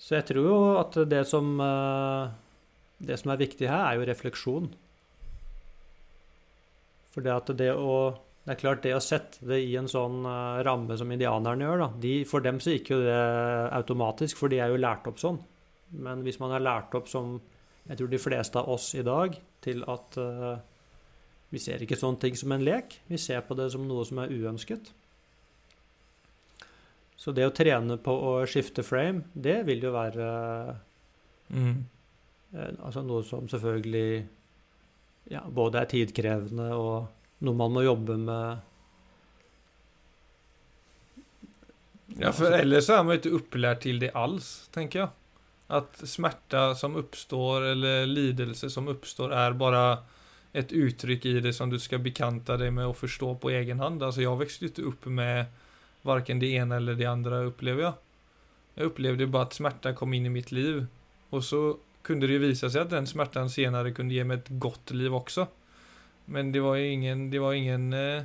Så 0.00 0.16
jeg 0.16 0.28
tror 0.28 0.46
jo 0.46 0.58
at 0.80 0.96
det 1.10 1.24
som, 1.28 1.56
eh, 1.60 2.28
det 3.02 3.18
som 3.20 3.32
er 3.32 3.42
viktig 3.42 3.68
her, 3.68 3.82
er 3.90 3.98
jo 3.98 4.08
refleksjon. 4.08 4.70
For 7.12 7.24
det 7.24 7.34
at 7.34 7.52
det 7.58 7.72
å 7.74 7.98
det 8.46 8.52
er 8.54 8.58
klart, 8.60 8.82
det 8.84 8.92
å 8.94 9.02
sette 9.02 9.42
det 9.42 9.56
i 9.66 9.72
en 9.74 9.88
sånn 9.90 10.20
uh, 10.22 10.62
ramme 10.62 10.94
som 10.94 11.10
indianerne 11.10 11.64
gjør, 11.66 11.80
da, 11.80 11.88
de, 11.98 12.12
for 12.30 12.44
dem 12.44 12.60
så 12.62 12.76
gikk 12.76 12.92
jo 12.92 13.00
det 13.02 13.16
automatisk, 13.74 14.38
for 14.38 14.52
de 14.52 14.60
er 14.62 14.70
jo 14.70 14.78
lært 14.78 15.08
opp 15.10 15.18
sånn. 15.18 15.40
Men 15.98 16.22
hvis 16.22 16.38
man 16.38 16.54
er 16.54 16.62
lært 16.62 16.94
opp 16.94 17.10
som 17.10 17.40
jeg 17.88 17.98
tror 17.98 18.12
de 18.12 18.20
fleste 18.22 18.62
av 18.62 18.70
oss 18.70 18.92
i 18.94 19.02
dag, 19.02 19.34
til 19.66 19.82
at 19.90 20.18
uh, 20.22 20.54
vi 21.52 21.60
ser 21.62 21.82
ikke 21.82 21.98
sånne 21.98 22.22
ting 22.22 22.38
som 22.38 22.54
en 22.54 22.64
lek, 22.64 23.00
vi 23.10 23.20
ser 23.20 23.42
på 23.46 23.56
det 23.58 23.68
som 23.74 23.84
noe 23.88 24.06
som 24.06 24.22
er 24.22 24.32
uønsket. 24.32 24.92
Så 27.16 27.34
det 27.34 27.46
å 27.48 27.54
trene 27.54 27.96
på 27.98 28.12
å 28.12 28.32
skifte 28.48 28.84
frame, 28.86 29.26
det 29.34 29.62
vil 29.68 29.84
jo 29.86 29.92
være 29.94 30.30
mm. 31.50 31.76
uh, 32.54 32.72
altså 32.86 33.04
noe 33.06 33.26
som 33.26 33.50
selvfølgelig 33.50 34.08
ja, 35.32 35.42
både 35.50 35.82
er 35.82 35.90
tidkrevende 35.90 36.70
og 36.78 37.44
noe 37.46 37.58
man 37.58 37.74
må 37.74 37.82
jobbe 37.84 38.16
med. 38.20 38.72
Ja, 42.16 42.30
for 42.32 42.54
ellers 42.54 42.88
er 42.88 43.02
man 43.04 43.18
ikke 43.18 43.34
opplært 43.36 43.82
til 43.84 43.98
det 44.00 44.14
alls, 44.16 44.68
tenker 44.74 45.02
jeg. 45.02 45.25
At 45.68 45.98
smerte 46.06 46.74
som 46.78 46.94
oppstår, 46.96 47.72
eller 47.72 48.06
lidelse 48.06 48.70
som 48.70 48.88
oppstår, 48.88 49.34
er 49.34 49.56
bare 49.58 49.82
et 50.56 50.72
uttrykk 50.72 51.26
i 51.26 51.40
det 51.44 51.52
som 51.52 51.70
du 51.70 51.78
skal 51.82 52.00
bekjente 52.04 52.56
deg 52.56 52.72
med 52.72 52.88
og 52.88 52.96
forstå 52.96 53.34
på 53.42 53.50
egen 53.58 53.82
hånd. 53.82 54.02
Altså, 54.02 54.22
jeg 54.22 54.38
vokste 54.40 54.70
ikke 54.70 54.86
opp 54.92 55.08
med 55.10 55.50
verken 56.06 56.40
det 56.40 56.52
ene 56.56 56.78
eller 56.78 56.96
det 56.96 57.08
andre, 57.10 57.42
opplever 57.50 57.88
jeg. 57.88 57.98
Jeg 58.76 58.92
opplevde 58.92 59.28
bare 59.32 59.48
at 59.48 59.56
smerte 59.56 59.92
kom 59.96 60.14
inn 60.16 60.28
i 60.28 60.32
mitt 60.32 60.52
liv. 60.54 60.86
Og 61.34 61.44
så 61.44 61.60
kunne 62.06 62.28
det 62.28 62.38
jo 62.38 62.44
vise 62.44 62.70
seg 62.70 62.86
at 62.86 62.94
den 62.94 63.08
smerten 63.10 63.50
senere 63.50 63.92
kunne 63.96 64.14
gi 64.14 64.24
meg 64.24 64.44
et 64.44 64.50
godt 64.62 64.94
liv 64.94 65.14
også. 65.16 65.48
Men 66.30 66.52
det 66.54 66.62
var 66.62 66.78
ingen, 66.78 67.28
det 67.30 67.40
var 67.42 67.54
ingen, 67.54 67.92
eh, 67.92 68.24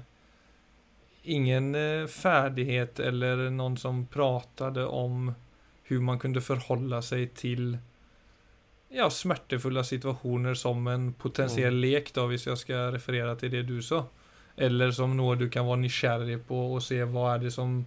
ingen 1.24 1.76
eh, 1.76 2.08
färdighet 2.08 3.00
eller 3.00 3.50
noen 3.50 3.78
som 3.78 4.06
pratade 4.06 4.86
om 4.86 5.32
hvordan 5.92 6.06
man 6.06 6.20
kunde 6.20 6.42
förhålla 6.42 7.02
seg 7.02 7.34
til 7.34 7.78
ja, 8.92 9.10
smertefulla 9.10 9.84
situasjoner 9.84 10.54
som 10.54 10.88
en 10.88 11.14
potentiell 11.14 11.74
mm. 11.74 11.82
lek 11.82 12.14
då, 12.14 12.28
hvis 12.28 12.48
jeg 12.48 12.58
skal 12.58 12.92
referere 12.92 13.36
til 13.40 13.52
det 13.52 13.64
du 13.68 13.82
sa. 13.82 14.06
Eller 14.58 14.92
som 14.92 15.16
noe 15.18 15.38
du 15.40 15.48
kan 15.50 15.66
være 15.68 15.86
nysgjerrig 15.86 16.42
på 16.48 16.60
og 16.76 16.84
se 16.84 17.00
hva 17.08 17.36
er 17.36 17.46
det 17.46 17.54
som 17.56 17.86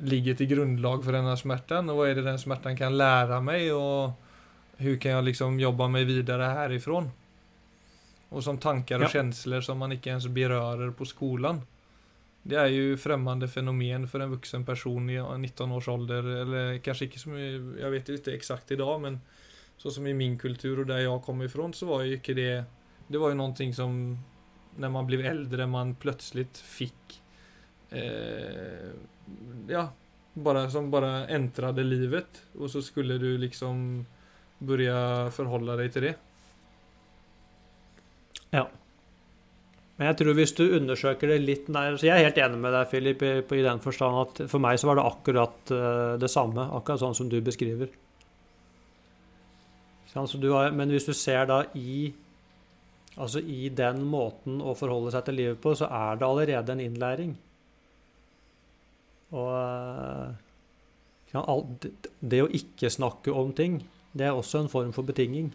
ligger 0.00 0.34
til 0.34 0.48
grunnlag 0.50 1.04
for 1.04 1.14
denne 1.14 1.36
smerten, 1.38 1.90
og 1.90 2.00
hva 2.00 2.08
er 2.08 2.16
det 2.18 2.24
den 2.26 2.40
smerten 2.40 2.76
kan 2.76 2.96
lære 2.96 3.40
meg, 3.44 3.68
og 3.72 4.16
hvordan 4.80 4.98
kan 4.98 5.16
jeg 5.18 5.28
liksom 5.28 5.60
jobbe 5.60 5.88
meg 5.92 6.08
videre 6.08 6.48
herifra? 6.56 7.04
Og 8.34 8.42
som 8.42 8.58
tanker 8.58 8.98
og 8.98 9.06
ja. 9.06 9.20
känslor 9.20 9.60
som 9.60 9.78
man 9.78 9.92
ikke 9.92 10.16
ens 10.16 10.26
berører 10.26 10.90
på 10.90 11.06
skolen. 11.06 11.60
Det 12.44 12.58
er 12.60 12.68
jo 12.68 12.96
fremmede 13.00 13.48
fenomen 13.48 14.04
for 14.10 14.20
en 14.20 14.34
voksen 14.34 14.66
person 14.68 15.08
i 15.08 15.16
19 15.16 15.70
års 15.72 15.88
alder. 15.88 16.26
Eller 16.42 16.78
kanskje 16.84 17.08
ikke 17.08 17.22
som 17.22 17.38
Jeg 17.38 17.90
vet 17.94 18.10
ikke 18.12 18.34
eksakt 18.36 18.74
i 18.74 18.80
dag, 18.80 19.00
men 19.00 19.18
så 19.80 19.90
som 19.90 20.06
i 20.06 20.14
min 20.16 20.36
kultur 20.38 20.82
og 20.82 20.88
der 20.90 21.02
jeg 21.06 21.22
kommer 21.24 21.48
ifra, 21.48 21.70
så 21.72 21.88
var 21.88 22.04
jo 22.04 22.18
ikke 22.18 22.36
det 22.36 22.64
Det 23.08 23.20
var 23.20 23.32
jo 23.32 23.40
noe 23.40 23.72
som 23.72 24.18
Når 24.76 24.90
man 24.90 25.06
ble 25.06 25.22
eldre, 25.24 25.66
man 25.66 25.94
plutselig 25.94 26.46
fikk 26.56 27.18
eh, 27.90 28.92
Ja, 29.68 29.88
bare, 30.34 30.68
som 30.70 30.90
bare 30.90 31.26
entret 31.32 31.78
livet. 31.84 32.42
Og 32.58 32.70
så 32.70 32.82
skulle 32.82 33.18
du 33.18 33.38
liksom 33.38 34.04
begynne 34.58 35.30
forholde 35.32 35.76
deg 35.78 35.92
til 35.92 36.08
det. 36.08 36.14
Ja. 38.54 38.66
Men 39.94 40.08
jeg 40.10 40.18
tror 40.18 40.34
hvis 40.34 40.54
du 40.58 40.64
undersøker 40.74 41.30
det 41.30 41.42
litt 41.44 41.68
nær 41.70 41.94
Så 42.00 42.08
jeg 42.08 42.18
er 42.18 42.26
helt 42.26 42.38
enig 42.42 42.58
med 42.58 42.74
deg, 42.74 42.88
Philip, 42.90 43.22
i, 43.22 43.60
den 43.62 43.82
forstand 43.82 44.18
at 44.24 44.40
for 44.50 44.62
meg 44.62 44.80
så 44.80 44.90
var 44.90 44.98
det 44.98 45.06
akkurat 45.06 45.74
uh, 45.74 46.14
det 46.18 46.30
samme. 46.32 46.66
Akkurat 46.74 47.02
sånn 47.04 47.14
som 47.14 47.30
du 47.30 47.38
beskriver. 47.44 47.92
Du 50.14 50.50
har, 50.52 50.70
men 50.70 50.92
hvis 50.94 51.08
du 51.08 51.14
ser 51.16 51.48
da 51.50 51.64
i 51.74 52.12
Altså 53.14 53.38
i 53.38 53.68
den 53.70 54.00
måten 54.10 54.56
å 54.58 54.72
forholde 54.74 55.12
seg 55.14 55.22
til 55.28 55.36
livet 55.38 55.60
på, 55.62 55.70
så 55.78 55.86
er 55.86 56.16
det 56.18 56.26
allerede 56.26 56.74
en 56.74 56.80
innlæring. 56.82 57.36
Og 59.38 59.52
uh, 59.54 60.34
det 62.18 62.40
å 62.42 62.50
ikke 62.50 62.90
snakke 62.90 63.30
om 63.30 63.52
ting, 63.54 63.84
det 64.18 64.26
er 64.26 64.34
også 64.34 64.64
en 64.64 64.72
form 64.72 64.90
for 64.96 65.06
betinging. 65.06 65.52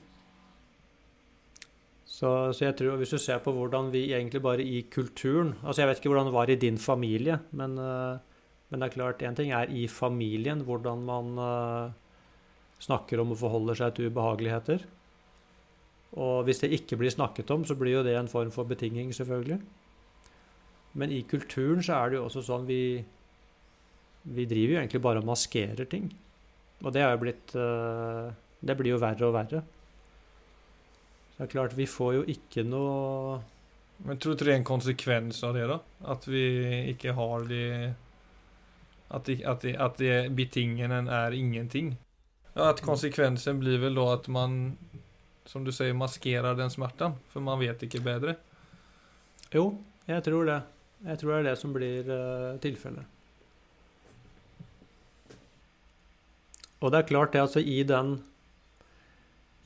Så, 2.10 2.30
så, 2.58 2.64
jeg 2.66 2.76
tror 2.80 2.98
hvis 2.98 3.14
du 3.14 3.20
ser 3.22 3.42
på 3.44 3.54
hvordan 3.54 3.92
vi 3.94 4.08
egentlig 4.10 4.42
bare 4.42 4.66
i 4.66 4.82
kulturen 4.92 5.54
Altså 5.62 5.84
jeg 5.84 5.90
vet 5.92 6.00
ikke 6.02 6.10
hvordan 6.10 6.30
det 6.32 6.34
var 6.34 6.50
i 6.50 6.58
din 6.60 6.80
familie, 6.82 7.38
men, 7.52 7.78
uh, 7.78 8.18
men 8.70 8.82
det 8.82 8.88
er 8.88 8.96
klart 8.96 9.22
én 9.22 9.38
ting 9.38 9.54
er 9.54 9.70
i 9.70 9.86
familien 9.88 10.64
hvordan 10.66 11.04
man 11.06 11.38
uh, 11.38 11.92
snakker 12.82 13.22
om 13.22 13.36
og 13.36 13.42
forholder 13.44 13.78
seg 13.78 13.94
til 13.96 14.10
ubehageligheter. 14.10 14.88
Og 16.18 16.48
hvis 16.48 16.64
det 16.64 16.72
ikke 16.74 16.98
blir 16.98 17.14
snakket 17.14 17.52
om, 17.54 17.66
så 17.68 17.78
blir 17.78 18.00
jo 18.00 18.04
det 18.08 18.16
en 18.18 18.32
form 18.32 18.50
for 18.52 18.66
betinging, 18.66 19.12
selvfølgelig. 19.14 19.60
Men 20.98 21.12
i 21.14 21.22
kulturen 21.30 21.84
så 21.86 22.00
er 22.00 22.10
det 22.10 22.18
jo 22.18 22.26
også 22.26 22.46
sånn 22.48 22.66
vi 22.70 23.06
Vi 24.30 24.44
driver 24.46 24.74
jo 24.74 24.80
egentlig 24.82 25.02
bare 25.02 25.22
og 25.22 25.28
maskerer 25.30 25.86
ting. 25.88 26.10
Og 26.84 26.94
det 26.94 27.02
er 27.02 27.14
jo 27.14 27.22
blitt 27.22 27.54
uh, 27.56 28.34
Det 28.60 28.76
blir 28.78 28.98
jo 28.98 29.04
verre 29.04 29.28
og 29.28 29.38
verre. 29.38 29.62
Det 31.40 31.46
er 31.46 31.52
klart, 31.54 31.74
vi 31.74 31.86
får 31.88 32.14
jo 32.18 32.24
ikke 32.28 32.66
noe 32.68 33.38
Men 34.04 34.20
tror 34.20 34.36
du 34.36 34.44
det 34.44 34.52
er 34.52 34.58
en 34.60 34.68
konsekvens 34.68 35.40
av 35.48 35.54
det, 35.56 35.70
da? 35.72 35.78
At 36.12 36.28
vi 36.28 36.44
ikke 36.92 37.14
har 37.16 37.46
de 37.48 37.64
At, 39.08 39.24
de, 39.30 39.38
at, 39.48 39.64
de, 39.64 39.72
at 39.80 39.96
de 40.02 40.12
betingene 40.36 41.00
er 41.08 41.38
ingenting? 41.38 41.94
Ja, 42.58 42.74
at 42.74 42.84
konsekvensen 42.84 43.62
blir 43.62 43.80
vel 43.80 43.96
da 43.96 44.04
at 44.18 44.28
man, 44.28 44.76
som 45.48 45.64
du 45.64 45.72
sier, 45.74 45.96
maskerer 45.98 46.58
den 46.60 46.70
smerten. 46.70 47.16
For 47.32 47.42
man 47.42 47.58
vet 47.64 47.82
ikke 47.88 48.04
bedre. 48.06 48.36
Jo, 49.56 49.80
jeg 50.06 50.22
tror 50.28 50.46
det. 50.46 50.60
Jeg 51.08 51.22
tror 51.22 51.32
det 51.32 51.40
er 51.40 51.48
det 51.48 51.56
som 51.62 51.74
blir 51.74 52.12
uh, 52.12 52.60
tilfellet. 52.62 53.16
Og 56.80 56.92
det 56.92 57.00
er 57.00 57.10
klart 57.10 57.34
det, 57.34 57.42
altså 57.48 57.64
i 57.64 57.82
den 57.88 58.20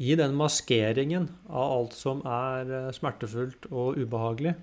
i 0.02 0.16
den 0.18 0.34
maskeringen 0.38 1.28
av 1.50 1.72
alt 1.78 1.98
som 1.98 2.24
er 2.26 2.72
eh, 2.72 2.92
smertefullt 2.96 3.68
og 3.70 4.00
ubehagelig, 4.00 4.56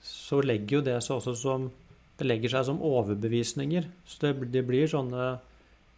så 0.00 0.40
legger 0.40 0.78
jo 0.78 0.86
det 0.86 0.96
seg 1.04 1.18
også 1.18 1.36
som 1.36 1.70
Det 2.20 2.26
legger 2.28 2.52
seg 2.52 2.66
som 2.68 2.82
overbevisninger. 2.84 3.86
Så 4.04 4.18
det, 4.20 4.50
det 4.52 4.60
blir 4.68 4.84
sånne 4.92 5.38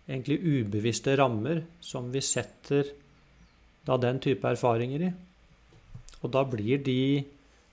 egentlig 0.07 0.37
ubevisste 0.39 1.17
rammer 1.19 1.65
som 1.83 2.12
vi 2.15 2.21
setter 2.23 2.93
da 3.83 3.97
den 3.99 4.21
type 4.23 4.47
erfaringer 4.47 5.03
i. 5.09 5.11
Og 6.23 6.31
da 6.31 6.45
blir 6.47 6.79
de 6.79 7.25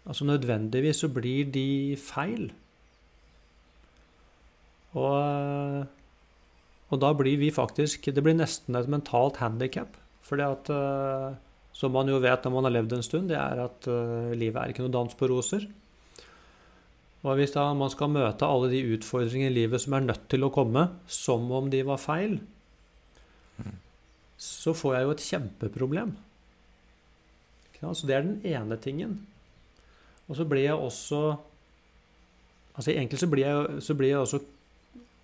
Altså 0.09 0.25
nødvendigvis 0.25 1.03
så 1.03 1.07
blir 1.13 1.51
de 1.53 1.95
feil. 2.01 2.47
Og, 4.97 5.85
og 6.89 7.01
da 7.03 7.11
blir 7.13 7.37
vi 7.37 7.51
faktisk 7.53 8.07
Det 8.09 8.23
blir 8.23 8.33
nesten 8.33 8.73
et 8.79 8.89
mentalt 8.89 9.37
handikap 9.37 9.99
fordi 10.29 10.45
at, 10.45 10.69
eh, 10.69 11.37
som 11.73 11.93
man 11.95 12.09
jo 12.11 12.19
vet 12.21 12.45
når 12.45 12.53
man 12.53 12.67
har 12.67 12.75
levd 12.77 12.95
en 12.97 13.05
stund, 13.05 13.31
det 13.31 13.37
er 13.39 13.63
at 13.63 13.87
uh, 13.89 14.29
livet 14.37 14.59
er 14.61 14.71
ikke 14.73 14.83
noe 14.85 14.93
dans 14.93 15.15
på 15.17 15.29
roser. 15.31 15.65
Og 17.23 17.35
hvis 17.39 17.53
da 17.55 17.65
man 17.75 17.91
skal 17.91 18.11
møte 18.13 18.47
alle 18.47 18.69
de 18.71 18.83
utfordringene 18.95 19.51
i 19.51 19.57
livet 19.57 19.81
som 19.83 19.95
er 19.97 20.05
nødt 20.05 20.27
til 20.31 20.45
å 20.45 20.51
komme, 20.53 20.85
som 21.09 21.49
om 21.55 21.67
de 21.71 21.81
var 21.87 21.99
feil, 21.99 22.37
mm. 23.57 23.77
så 24.39 24.75
får 24.77 24.95
jeg 24.95 25.07
jo 25.07 25.15
et 25.15 25.25
kjempeproblem. 25.25 26.13
Så 27.79 28.07
det 28.07 28.15
er 28.17 28.25
den 28.27 28.41
ene 28.43 28.75
tingen. 28.81 29.13
Og 30.27 30.35
så 30.35 30.45
blir 30.47 30.67
jeg 30.67 30.75
også 30.75 31.21
Altså 32.79 32.93
Egentlig 32.93 33.19
så 33.19 33.27
blir 33.27 33.43
jeg, 33.43 33.81
så 33.83 33.93
blir 33.97 34.13
jeg 34.13 34.19
også 34.23 34.37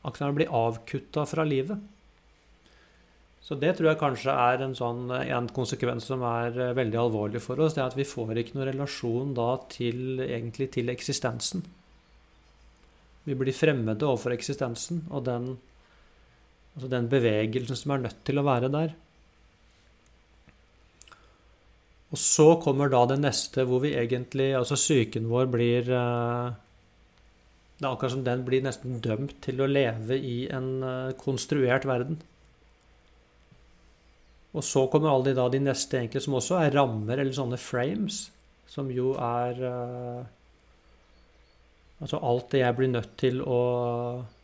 akkurat 0.03 0.35
blir 0.35 0.51
avkutta 0.51 1.23
fra 1.23 1.45
livet. 1.47 1.79
Så 3.45 3.53
det 3.61 3.75
tror 3.77 3.91
jeg 3.91 4.01
kanskje 4.01 4.33
er 4.33 4.63
en 4.65 4.73
sånn 4.73 5.11
en 5.13 5.47
konsekvens 5.53 6.07
som 6.09 6.23
er 6.25 6.55
eh, 6.57 6.73
veldig 6.77 6.97
alvorlig 6.97 7.43
for 7.43 7.61
oss. 7.61 7.75
Det 7.75 7.83
er 7.83 7.91
at 7.91 7.97
vi 7.97 8.07
får 8.09 8.41
ikke 8.41 8.57
noen 8.57 8.71
relasjon 8.71 9.35
da 9.37 9.51
til, 9.69 10.17
egentlig 10.25 10.71
til 10.73 10.89
eksistensen. 10.93 11.61
Vi 13.25 13.37
blir 13.37 13.53
fremmede 13.57 14.05
overfor 14.05 14.33
eksistensen 14.33 15.05
og 15.11 15.27
den, 15.29 15.47
altså 16.73 16.89
den 16.89 17.09
bevegelsen 17.09 17.77
som 17.77 17.93
er 17.95 18.05
nødt 18.07 18.25
til 18.25 18.41
å 18.41 18.45
være 18.45 18.73
der. 18.73 18.97
Og 22.13 22.21
så 22.21 22.51
kommer 22.63 22.89
da 22.89 23.05
det 23.09 23.21
neste 23.21 23.65
hvor 23.67 23.81
vi 23.83 23.95
egentlig 23.97 24.51
Altså 24.55 24.77
psyken 24.77 25.25
vår 25.27 25.49
blir 25.51 25.89
eh, 25.89 26.53
Det 27.75 27.83
er 27.83 27.89
akkurat 27.89 28.13
som 28.13 28.23
den 28.23 28.45
blir 28.47 28.63
nesten 28.63 29.01
dømt 29.03 29.41
til 29.45 29.61
å 29.61 29.69
leve 29.69 30.17
i 30.17 30.45
en 30.53 30.69
eh, 30.85 31.17
konstruert 31.19 31.85
verden. 31.89 32.21
Og 34.55 34.63
så 34.63 34.85
kommer 34.91 35.11
alle 35.11 35.29
de, 35.29 35.35
da, 35.37 35.49
de 35.51 35.59
neste 35.59 35.99
egentlig, 35.99 36.23
som 36.23 36.37
også 36.39 36.59
er 36.61 36.75
rammer, 36.77 37.19
eller 37.19 37.35
sånne 37.35 37.59
frames, 37.59 38.25
som 38.71 38.89
jo 38.91 39.13
er 39.19 39.61
uh, 39.61 40.23
Altså 41.95 42.19
alt 42.27 42.49
det 42.51 42.59
jeg 42.59 42.75
blir 42.75 42.89
nødt 42.91 43.13
til 43.15 43.37
å, 43.39 43.59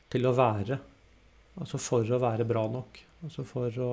til 0.07 0.23
å 0.23 0.31
være. 0.31 0.77
Altså 1.59 1.79
for 1.83 2.07
å 2.07 2.19
være 2.21 2.45
bra 2.47 2.63
nok. 2.71 3.01
Altså 3.25 3.43
for 3.43 3.81
å 3.83 3.91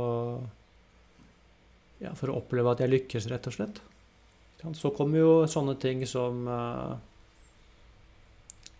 ja, 1.98 2.12
For 2.14 2.30
å 2.30 2.36
oppleve 2.38 2.70
at 2.70 2.84
jeg 2.84 2.92
lykkes, 2.92 3.26
rett 3.32 3.48
og 3.50 3.56
slett. 3.56 3.80
Så 4.78 4.92
kommer 4.94 5.18
jo 5.18 5.32
sånne 5.50 5.74
ting 5.82 6.04
som 6.06 6.46
uh, 6.46 6.94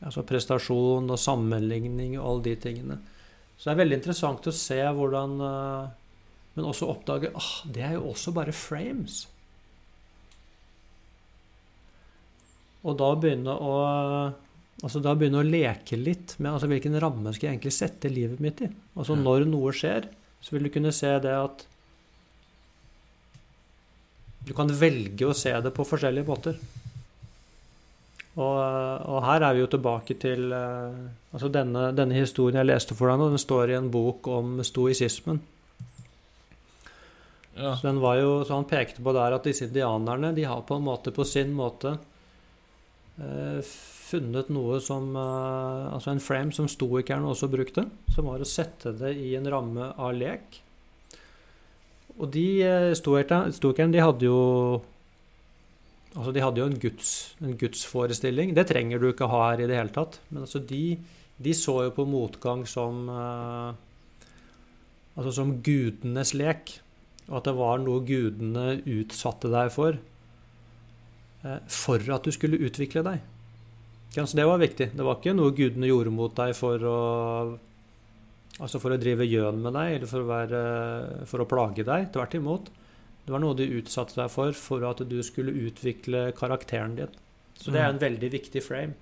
altså 0.07 0.23
prestasjon 0.27 1.11
og 1.11 1.19
sammenligning 1.19 2.17
og 2.19 2.25
alle 2.29 2.47
de 2.47 2.55
tingene. 2.63 2.99
Så 3.59 3.67
det 3.67 3.75
er 3.75 3.81
veldig 3.83 3.99
interessant 3.99 4.47
å 4.47 4.55
se 4.55 4.79
hvordan 4.79 5.35
uh, 5.43 5.91
men 6.59 6.67
også 6.67 6.89
oppdage 6.91 7.31
ah, 7.39 7.51
det 7.71 7.85
er 7.87 7.93
jo 7.95 8.09
også 8.11 8.35
bare 8.35 8.55
frames. 8.57 9.23
Og 12.83 12.97
da 12.99 13.13
begynne 13.19 13.55
å 13.55 13.75
altså 14.79 15.03
da 15.03 15.15
begynne 15.19 15.43
å 15.43 15.47
leke 15.47 15.99
litt 15.99 16.37
med 16.39 16.53
altså 16.53 16.69
hvilken 16.71 16.99
ramme 17.03 17.33
skal 17.35 17.49
jeg 17.49 17.57
egentlig 17.57 17.75
sette 17.75 18.11
livet 18.13 18.43
mitt 18.43 18.63
i. 18.63 18.69
Altså. 18.99 19.17
Når 19.19 19.47
noe 19.51 19.73
skjer, 19.75 20.11
så 20.43 20.55
vil 20.55 20.69
du 20.69 20.73
kunne 20.75 20.95
se 20.95 21.11
det 21.23 21.35
at 21.35 21.67
Du 24.49 24.55
kan 24.57 24.71
velge 24.73 25.27
å 25.29 25.35
se 25.37 25.51
det 25.61 25.71
på 25.77 25.85
forskjellige 25.85 26.25
måter. 26.25 26.55
Og, 28.39 28.59
og 29.13 29.19
her 29.27 29.45
er 29.45 29.57
vi 29.57 29.61
jo 29.61 29.69
tilbake 29.69 30.15
til 30.23 30.55
eh, 30.55 31.01
altså 31.35 31.51
denne, 31.53 31.91
denne 31.93 32.17
historien 32.17 32.57
jeg 32.57 32.69
leste 32.71 32.97
for 32.97 33.11
deg 33.11 33.19
nå, 33.21 33.27
den 33.35 33.43
står 33.43 33.75
i 33.75 33.77
en 33.77 33.91
bok 33.93 34.31
om 34.33 34.63
stoisismen. 34.65 35.43
Ja. 37.59 37.75
Så, 37.77 37.91
jo, 37.91 38.33
så 38.47 38.55
han 38.55 38.69
pekte 38.71 39.03
på 39.03 39.13
der 39.17 39.35
at 39.35 39.47
disse 39.49 39.67
indianerne 39.67 40.31
de 40.37 40.47
har 40.47 40.63
på 40.67 40.79
en 40.79 40.87
måte 40.87 41.11
på 41.15 41.27
sin 41.27 41.51
måte 41.57 41.97
eh, 43.19 43.59
funnet 44.09 44.53
noe 44.55 44.79
som 44.85 45.11
eh, 45.19 45.89
Altså 45.91 46.13
en 46.13 46.23
frame 46.23 46.55
som 46.55 46.69
stoikerne 46.71 47.29
også 47.29 47.51
brukte, 47.51 47.89
som 48.15 48.31
var 48.31 48.43
å 48.43 48.49
sette 48.49 48.95
det 48.97 49.17
i 49.19 49.35
en 49.39 49.49
ramme 49.51 49.91
av 49.97 50.15
lek. 50.17 50.61
Og 52.19 52.31
de 52.35 52.47
eh, 52.67 52.93
stoikerne 52.95 53.93
de 53.95 54.05
hadde 54.05 54.31
jo 54.31 54.39
Altså 56.19 56.33
de 56.35 56.43
hadde 56.43 56.59
jo 56.59 56.67
en, 56.67 56.79
guds, 56.81 57.11
en 57.45 57.53
gudsforestilling. 57.59 58.55
Det 58.57 58.65
trenger 58.71 58.99
du 58.99 59.11
ikke 59.11 59.29
ha 59.31 59.43
her 59.51 59.61
i 59.63 59.67
det 59.71 59.77
hele 59.77 59.93
tatt. 59.95 60.17
Men 60.33 60.47
altså 60.47 60.59
de, 60.67 60.97
de 61.37 61.53
så 61.55 61.77
jo 61.85 61.93
på 61.95 62.07
motgang 62.09 62.65
som 62.67 63.05
eh, 63.13 63.71
Altså 65.19 65.35
som 65.35 65.57
gudenes 65.67 66.33
lek 66.39 66.79
og 67.29 67.41
at 67.41 67.49
det 67.49 67.57
var 67.59 67.81
noe 67.83 68.05
gudene 68.09 68.79
utsatte 68.89 69.51
deg 69.53 69.73
for 69.75 69.99
eh, 71.45 71.59
for 71.69 72.13
at 72.15 72.25
du 72.25 72.33
skulle 72.35 72.61
utvikle 72.65 73.05
deg. 73.07 73.25
Så 74.17 74.35
det 74.35 74.47
var 74.49 74.59
viktig. 74.59 74.91
Det 74.97 75.05
var 75.05 75.19
ikke 75.19 75.37
noe 75.37 75.55
gudene 75.55 75.91
gjorde 75.91 76.13
mot 76.15 76.35
deg 76.37 76.55
for 76.59 76.85
å 76.89 77.01
Altså 78.59 78.81
for 78.83 78.91
å 78.91 78.99
drive 78.99 79.23
gjøn 79.23 79.61
med 79.63 79.77
deg, 79.77 79.93
eller 79.95 80.11
for 80.11 80.25
å, 80.25 80.27
være, 80.27 80.61
for 81.31 81.45
å 81.45 81.45
plage 81.47 81.85
deg. 81.87 82.09
Tvert 82.11 82.33
imot. 82.35 82.71
Det 83.23 83.31
var 83.31 83.43
noe 83.45 83.55
de 83.55 83.69
utsatte 83.79 84.17
deg 84.19 84.33
for 84.35 84.57
for 84.57 84.83
at 84.89 85.03
du 85.07 85.19
skulle 85.23 85.55
utvikle 85.69 86.33
karakteren 86.35 86.97
din. 86.99 87.13
Så 87.55 87.71
det 87.71 87.85
er 87.85 87.93
en 87.93 88.01
mm. 88.01 88.03
veldig 88.03 88.31
viktig 88.33 88.63
frame. 88.65 88.97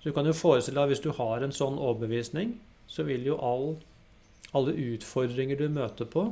Så 0.00 0.10
du 0.10 0.16
kan 0.16 0.26
jo 0.26 0.34
forestille 0.34 0.80
deg 0.80 0.90
hvis 0.94 1.04
du 1.04 1.12
har 1.14 1.44
en 1.44 1.54
sånn 1.54 1.78
overbevisning, 1.78 2.56
så 2.90 3.06
vil 3.06 3.28
jo 3.28 3.38
all, 3.38 3.76
alle 4.50 4.74
utfordringer 4.94 5.62
du 5.62 5.68
møter 5.70 6.10
på, 6.10 6.26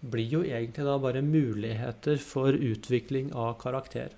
blir 0.00 0.30
jo 0.30 0.44
egentlig 0.46 0.86
da 0.86 0.94
bare 1.02 1.24
muligheter 1.24 2.20
for 2.22 2.54
utvikling 2.54 3.32
av 3.34 3.56
karakter. 3.62 4.14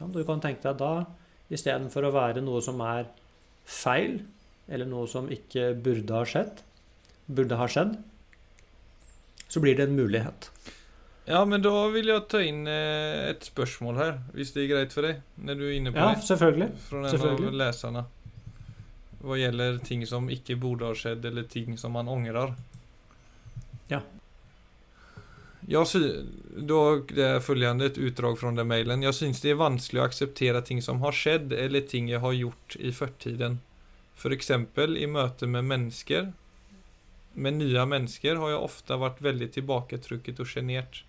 Du 0.00 0.22
kan 0.24 0.40
tenke 0.40 0.64
deg 0.64 0.78
da, 0.80 1.04
istedenfor 1.52 2.08
å 2.08 2.14
være 2.14 2.42
noe 2.42 2.62
som 2.64 2.80
er 2.82 3.10
feil, 3.68 4.22
eller 4.70 4.88
noe 4.88 5.06
som 5.10 5.28
ikke 5.30 5.74
burde 5.84 6.14
ha 6.16 6.24
skjedd, 6.26 6.62
burde 7.28 7.58
ha 7.60 7.66
skjedd, 7.70 7.98
så 9.50 9.60
blir 9.62 9.76
det 9.76 9.88
en 9.88 9.98
mulighet. 9.98 10.48
Ja, 11.30 11.44
men 11.46 11.62
da 11.62 11.72
vil 11.92 12.08
jeg 12.10 12.22
ta 12.32 12.40
inn 12.42 12.64
eh, 12.70 13.28
et 13.30 13.44
spørsmål 13.46 13.98
her, 14.00 14.14
hvis 14.34 14.54
det 14.54 14.64
er 14.64 14.70
greit 14.72 14.94
for 14.94 15.06
deg? 15.06 15.20
Når 15.38 15.58
du 15.58 15.66
er 15.68 15.74
inne 15.76 15.92
på 15.94 16.00
ja, 16.00 16.14
det. 16.14 16.24
Selvfølgelig. 16.26 16.70
Fra 16.86 17.02
en 17.06 17.26
av 17.28 17.58
leserne. 17.60 18.04
Hva 19.20 19.36
gjelder 19.36 19.78
ting 19.84 20.06
som 20.08 20.30
ikke 20.32 20.56
burde 20.58 20.88
ha 20.88 20.96
skjedd, 20.96 21.28
eller 21.28 21.46
ting 21.50 21.76
som 21.78 21.94
man 21.94 22.08
angrer. 22.10 22.56
Ja. 23.92 24.00
Jeg 25.70 25.86
da 26.66 26.78
det 27.06 27.26
er 27.26 27.42
følgende 27.44 27.86
et 27.86 27.98
utdrag 28.02 28.38
fra 28.40 28.50
den 28.50 28.66
mailen. 28.66 29.04
Jeg 29.06 29.14
syns 29.14 29.42
det 29.44 29.52
er 29.52 29.60
vanskelig 29.60 30.00
å 30.00 30.06
akseptere 30.08 30.62
ting 30.66 30.80
som 30.82 30.98
har 31.04 31.14
skjedd, 31.14 31.52
eller 31.54 31.84
ting 31.86 32.08
jeg 32.10 32.18
har 32.24 32.34
gjort 32.34 32.74
i 32.74 32.90
førtiden. 32.90 33.60
F.eks. 34.18 34.50
For 34.74 34.96
i 34.98 35.06
møte 35.06 35.46
med 35.46 35.68
mennesker. 35.70 36.32
Med 37.34 37.60
nye 37.60 37.84
mennesker 37.86 38.40
har 38.42 38.50
jeg 38.50 38.64
ofte 38.66 38.98
vært 38.98 39.22
veldig 39.22 39.50
tilbaketrukket 39.54 40.42
og 40.42 40.50
sjenert. 40.50 41.04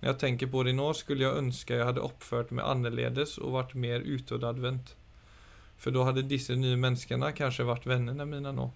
Når 0.00 0.10
jeg 0.10 0.20
tenker 0.24 0.50
på 0.52 0.64
det 0.64 0.72
nå, 0.78 0.88
skulle 0.96 1.26
jeg 1.26 1.42
ønske 1.42 1.76
jeg 1.76 1.88
hadde 1.90 2.04
oppført 2.04 2.54
meg 2.56 2.64
annerledes 2.64 3.36
og 3.36 3.52
vært 3.58 3.76
mer 3.76 4.00
utadvendt. 4.00 4.94
For 5.76 5.92
da 5.92 6.08
hadde 6.08 6.24
disse 6.24 6.56
nye 6.56 6.80
menneskene 6.80 7.34
kanskje 7.36 7.68
vært 7.68 7.84
vennene 7.84 8.24
mine 8.24 8.56
nå. 8.56 8.70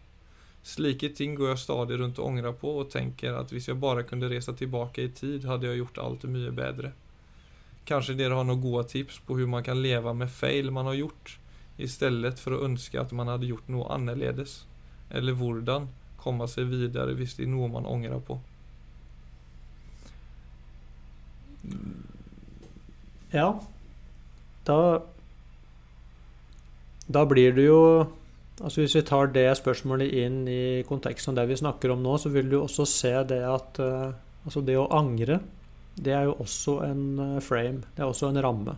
Slike 0.62 1.08
ting 1.16 1.34
går 1.38 1.54
jeg 1.54 1.62
stadig 1.62 1.96
rundt 2.00 2.18
og 2.20 2.32
angrer 2.32 2.52
på 2.52 2.72
og 2.82 2.90
tenker 2.92 3.38
at 3.38 3.52
hvis 3.52 3.70
jeg 3.70 3.80
bare 3.80 4.04
kunne 4.08 4.28
reise 4.28 4.52
tilbake 4.56 5.06
i 5.06 5.12
tid, 5.16 5.46
hadde 5.48 5.70
jeg 5.70 5.80
gjort 5.80 6.02
alt 6.04 6.26
mye 6.28 6.52
bedre. 6.52 6.92
Kanskje 7.88 8.18
dere 8.18 8.36
har 8.36 8.44
noen 8.44 8.60
gode 8.60 8.84
tips 8.92 9.22
på 9.24 9.34
hvordan 9.34 9.54
man 9.56 9.64
kan 9.66 9.80
leve 9.80 10.12
med 10.14 10.30
feil 10.30 10.68
man 10.70 10.90
har 10.90 10.98
gjort, 11.00 11.38
i 11.80 11.88
stedet 11.88 12.36
for 12.38 12.54
å 12.54 12.64
ønske 12.66 13.00
at 13.00 13.12
man 13.16 13.30
hadde 13.32 13.48
gjort 13.48 13.70
noe 13.72 13.88
annerledes? 13.88 14.64
Eller 15.08 15.34
hvordan 15.34 15.88
komme 16.20 16.46
seg 16.50 16.68
videre 16.68 17.16
hvis 17.16 17.38
det 17.38 17.46
er 17.46 17.54
noe 17.54 17.70
man 17.72 17.88
angrer 17.88 18.20
på? 18.20 18.36
Ja, 23.32 23.48
da 24.66 24.78
Da 27.10 27.24
blir 27.26 27.52
det 27.56 27.64
jo 27.66 27.82
Altså 28.60 28.82
Hvis 28.82 28.94
vi 28.98 29.06
tar 29.08 29.30
det 29.32 29.46
spørsmålet 29.56 30.12
inn 30.20 30.42
i 30.50 30.82
konteksten 30.88 31.32
av 31.32 31.40
det 31.40 31.54
vi 31.54 31.60
snakker 31.62 31.94
om 31.94 32.02
nå, 32.04 32.18
så 32.20 32.28
vil 32.32 32.50
du 32.50 32.58
også 32.60 32.84
se 32.88 33.12
det 33.30 33.40
at 33.48 33.80
uh, 33.80 34.12
altså 34.44 34.60
det 34.64 34.76
å 34.76 34.90
angre, 34.92 35.38
det 35.96 36.12
er 36.12 36.26
jo 36.28 36.36
også 36.44 36.76
en 36.84 37.04
uh, 37.16 37.38
frame. 37.44 37.86
Det 37.96 38.04
er 38.04 38.10
også 38.10 38.28
en 38.28 38.40
ramme. 38.44 38.76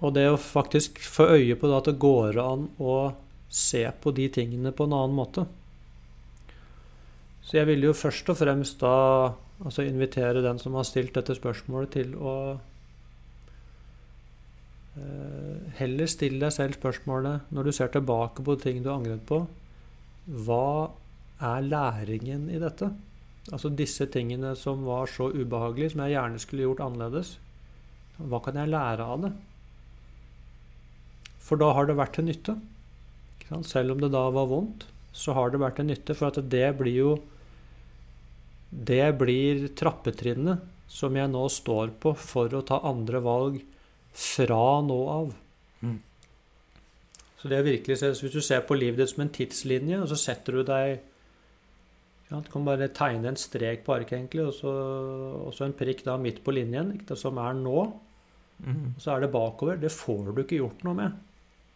Og 0.00 0.14
det 0.16 0.26
å 0.32 0.40
faktisk 0.40 0.98
få 1.04 1.28
øye 1.36 1.58
på 1.60 1.70
at 1.76 1.92
det 1.92 2.00
går 2.02 2.40
an 2.42 2.66
å 2.82 2.96
se 3.50 3.84
på 4.02 4.14
de 4.16 4.26
tingene 4.32 4.72
på 4.74 4.88
en 4.88 4.96
annen 4.96 5.14
måte. 5.14 5.44
Så 7.44 7.60
jeg 7.60 7.68
vil 7.70 7.86
jo 7.86 7.94
først 7.94 8.32
og 8.32 8.38
fremst 8.40 8.82
da 8.82 8.96
altså 9.60 9.84
invitere 9.86 10.42
den 10.42 10.58
som 10.58 10.74
har 10.78 10.88
stilt 10.88 11.14
dette 11.14 11.36
spørsmålet, 11.38 11.94
til 12.00 12.16
å 12.18 12.34
Eh, 12.48 12.69
heller 15.78 16.08
still 16.10 16.40
deg 16.42 16.52
selv 16.54 16.76
spørsmålet 16.76 17.52
når 17.54 17.68
du 17.68 17.72
ser 17.72 17.92
tilbake 17.94 18.42
på 18.44 18.56
ting 18.60 18.82
du 18.82 18.90
har 18.90 18.98
angret 18.98 19.22
på. 19.28 19.44
Hva 20.26 20.90
er 21.40 21.64
læringen 21.64 22.48
i 22.52 22.58
dette? 22.60 22.90
Altså 23.50 23.70
disse 23.72 24.06
tingene 24.12 24.52
som 24.58 24.82
var 24.84 25.08
så 25.10 25.30
ubehagelige, 25.32 25.94
som 25.94 26.02
jeg 26.04 26.16
gjerne 26.16 26.42
skulle 26.42 26.66
gjort 26.66 26.82
annerledes. 26.84 27.36
Hva 28.20 28.42
kan 28.44 28.58
jeg 28.60 28.70
lære 28.70 29.06
av 29.06 29.24
det? 29.24 29.32
For 31.40 31.58
da 31.60 31.72
har 31.74 31.88
det 31.88 31.98
vært 31.98 32.18
til 32.18 32.28
nytte. 32.28 32.58
Selv 33.66 33.96
om 33.96 34.02
det 34.02 34.12
da 34.14 34.26
var 34.30 34.50
vondt, 34.50 34.84
så 35.16 35.34
har 35.34 35.50
det 35.50 35.62
vært 35.62 35.80
til 35.80 35.88
nytte. 35.88 36.14
For 36.14 36.30
at 36.30 36.50
det 36.52 36.68
blir 36.78 36.98
jo 36.98 37.12
Det 38.70 39.18
blir 39.18 39.64
trappetrinnet 39.74 40.60
som 40.86 41.16
jeg 41.18 41.26
nå 41.26 41.40
står 41.50 41.90
på 41.98 42.12
for 42.14 42.52
å 42.54 42.60
ta 42.62 42.76
andre 42.86 43.18
valg 43.18 43.56
fra 44.12 44.80
nå 44.84 44.98
av. 45.10 45.34
Mm. 45.80 45.98
Så 47.40 47.48
det 47.48 47.56
er 47.56 47.64
virkelig, 47.64 47.96
Hvis 48.20 48.34
du 48.34 48.40
ser 48.40 48.60
på 48.66 48.76
livet 48.76 48.98
ditt 49.00 49.12
som 49.14 49.24
en 49.24 49.32
tidslinje, 49.32 50.02
og 50.02 50.10
så 50.10 50.18
setter 50.20 50.58
du 50.58 50.62
deg 50.62 50.98
ja, 52.30 52.40
Du 52.40 52.50
kan 52.52 52.64
bare 52.64 52.90
tegne 52.94 53.32
en 53.32 53.40
strek 53.40 53.84
på 53.86 53.94
arket, 53.96 54.18
egentlig, 54.18 54.44
og 54.46 54.54
så, 54.54 54.74
og 55.48 55.54
så 55.54 55.66
en 55.66 55.74
prikk 55.74 56.04
da 56.06 56.16
midt 56.20 56.44
på 56.44 56.54
linjen, 56.54 56.92
ikke, 56.98 57.16
som 57.18 57.40
er 57.42 57.56
nå. 57.58 57.80
Mm. 58.60 58.94
Og 58.94 59.00
så 59.02 59.14
er 59.14 59.24
det 59.24 59.32
bakover. 59.32 59.80
Det 59.80 59.90
får 59.90 60.30
du 60.30 60.42
ikke 60.44 60.60
gjort 60.60 60.84
noe 60.86 60.98
med. 60.98 61.16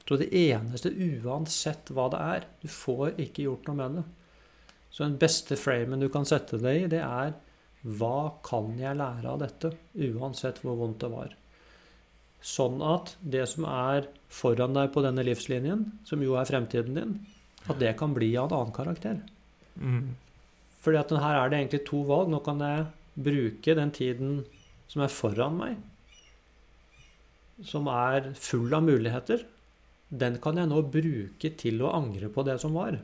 Så 0.04 0.18
det 0.20 0.28
eneste, 0.36 0.92
uansett 1.24 1.90
hva 1.96 2.10
det 2.12 2.20
er, 2.20 2.46
du 2.60 2.68
får 2.68 3.16
ikke 3.24 3.46
gjort 3.48 3.70
noe 3.70 3.78
med 3.80 3.96
det. 3.98 4.04
Så 4.92 5.06
den 5.06 5.16
beste 5.18 5.56
framen 5.58 6.02
du 6.04 6.10
kan 6.12 6.28
sette 6.28 6.60
deg 6.60 6.84
i, 6.84 6.90
det 6.92 7.00
er 7.02 7.32
hva 7.84 8.36
kan 8.44 8.76
jeg 8.78 8.96
lære 9.00 9.32
av 9.32 9.40
dette, 9.42 9.72
uansett 9.96 10.60
hvor 10.62 10.76
vondt 10.78 11.00
det 11.02 11.10
var. 11.12 11.32
Sånn 12.44 12.82
at 12.84 13.14
det 13.20 13.46
som 13.48 13.64
er 13.68 14.10
foran 14.28 14.76
deg 14.76 14.90
på 14.92 15.02
denne 15.04 15.24
livslinjen, 15.24 15.86
som 16.04 16.20
jo 16.20 16.36
er 16.36 16.48
fremtiden 16.48 16.98
din, 16.98 17.14
at 17.64 17.78
det 17.80 17.94
kan 17.96 18.12
bli 18.12 18.34
av 18.36 18.50
en 18.50 18.58
annen 18.58 18.76
karakter. 18.76 19.22
Mm. 19.80 20.12
Fordi 20.84 21.00
at 21.00 21.14
her 21.24 21.38
er 21.38 21.48
det 21.48 21.60
egentlig 21.62 21.86
to 21.88 22.02
valg. 22.04 22.28
Nå 22.28 22.42
kan 22.44 22.60
jeg 22.60 22.84
bruke 23.14 23.76
den 23.78 23.92
tiden 23.96 24.36
som 24.92 25.04
er 25.06 25.12
foran 25.12 25.56
meg, 25.56 25.78
som 27.64 27.88
er 27.88 28.32
full 28.36 28.74
av 28.76 28.84
muligheter. 28.84 29.46
Den 30.12 30.36
kan 30.42 30.60
jeg 30.60 30.68
nå 30.68 30.82
bruke 30.92 31.50
til 31.58 31.80
å 31.80 31.94
angre 31.96 32.28
på 32.30 32.44
det 32.46 32.58
som 32.62 32.76
var. 32.76 32.98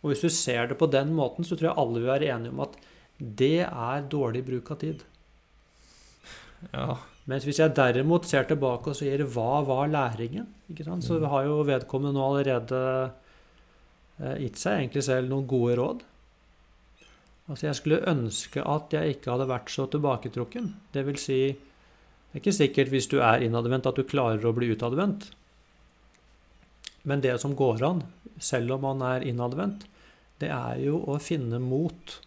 Og 0.00 0.10
hvis 0.10 0.24
du 0.24 0.32
ser 0.32 0.70
det 0.70 0.78
på 0.80 0.88
den 0.90 1.12
måten, 1.14 1.46
så 1.46 1.54
tror 1.54 1.70
jeg 1.70 1.78
alle 1.78 2.00
vil 2.00 2.10
være 2.10 2.32
enige 2.34 2.54
om 2.56 2.64
at 2.64 2.76
det 3.20 3.60
er 3.68 4.10
dårlig 4.10 4.42
bruk 4.48 4.72
av 4.72 4.80
tid. 4.80 5.04
Ja. 6.72 6.98
Mens 7.30 7.44
hvis 7.46 7.58
jeg 7.62 7.74
derimot 7.76 8.26
ser 8.26 8.44
tilbake 8.44 8.90
og 8.90 8.96
sier 8.96 9.18
'hva 9.24 9.64
var 9.66 9.88
læringen', 9.88 10.46
så 11.00 11.18
Mm. 11.20 11.28
har 11.28 11.44
jo 11.44 11.62
vedkommende 11.64 12.12
nå 12.14 12.20
allerede 12.26 13.12
eh, 14.20 14.38
gitt 14.38 14.56
seg 14.58 14.78
egentlig 14.80 15.02
selv 15.04 15.28
noen 15.28 15.46
gode 15.46 15.76
råd. 15.76 16.00
Altså 17.48 17.66
Jeg 17.66 17.74
skulle 17.76 18.04
ønske 18.06 18.62
at 18.66 18.90
jeg 18.92 19.14
ikke 19.16 19.30
hadde 19.32 19.48
vært 19.48 19.70
så 19.70 19.86
tilbaketrukken. 19.90 20.74
Det 20.92 21.06
vil 21.06 21.16
si, 21.16 21.52
det 21.52 22.34
er 22.34 22.40
ikke 22.40 22.52
sikkert 22.52 22.88
hvis 22.90 23.08
du 23.08 23.18
er 23.20 23.40
innadvendt 23.40 23.86
at 23.86 23.96
du 23.96 24.02
klarer 24.04 24.44
å 24.44 24.54
bli 24.54 24.70
utadvendt. 24.74 25.30
Men 27.04 27.20
det 27.20 27.40
som 27.40 27.56
går 27.56 27.82
an, 27.82 28.02
selv 28.38 28.72
om 28.72 28.80
man 28.82 29.02
er 29.02 29.24
innadvendt, 29.26 29.86
det 30.38 30.50
er 30.50 30.76
jo 30.84 31.00
å 31.06 31.18
finne 31.20 31.58
mot 31.58 32.20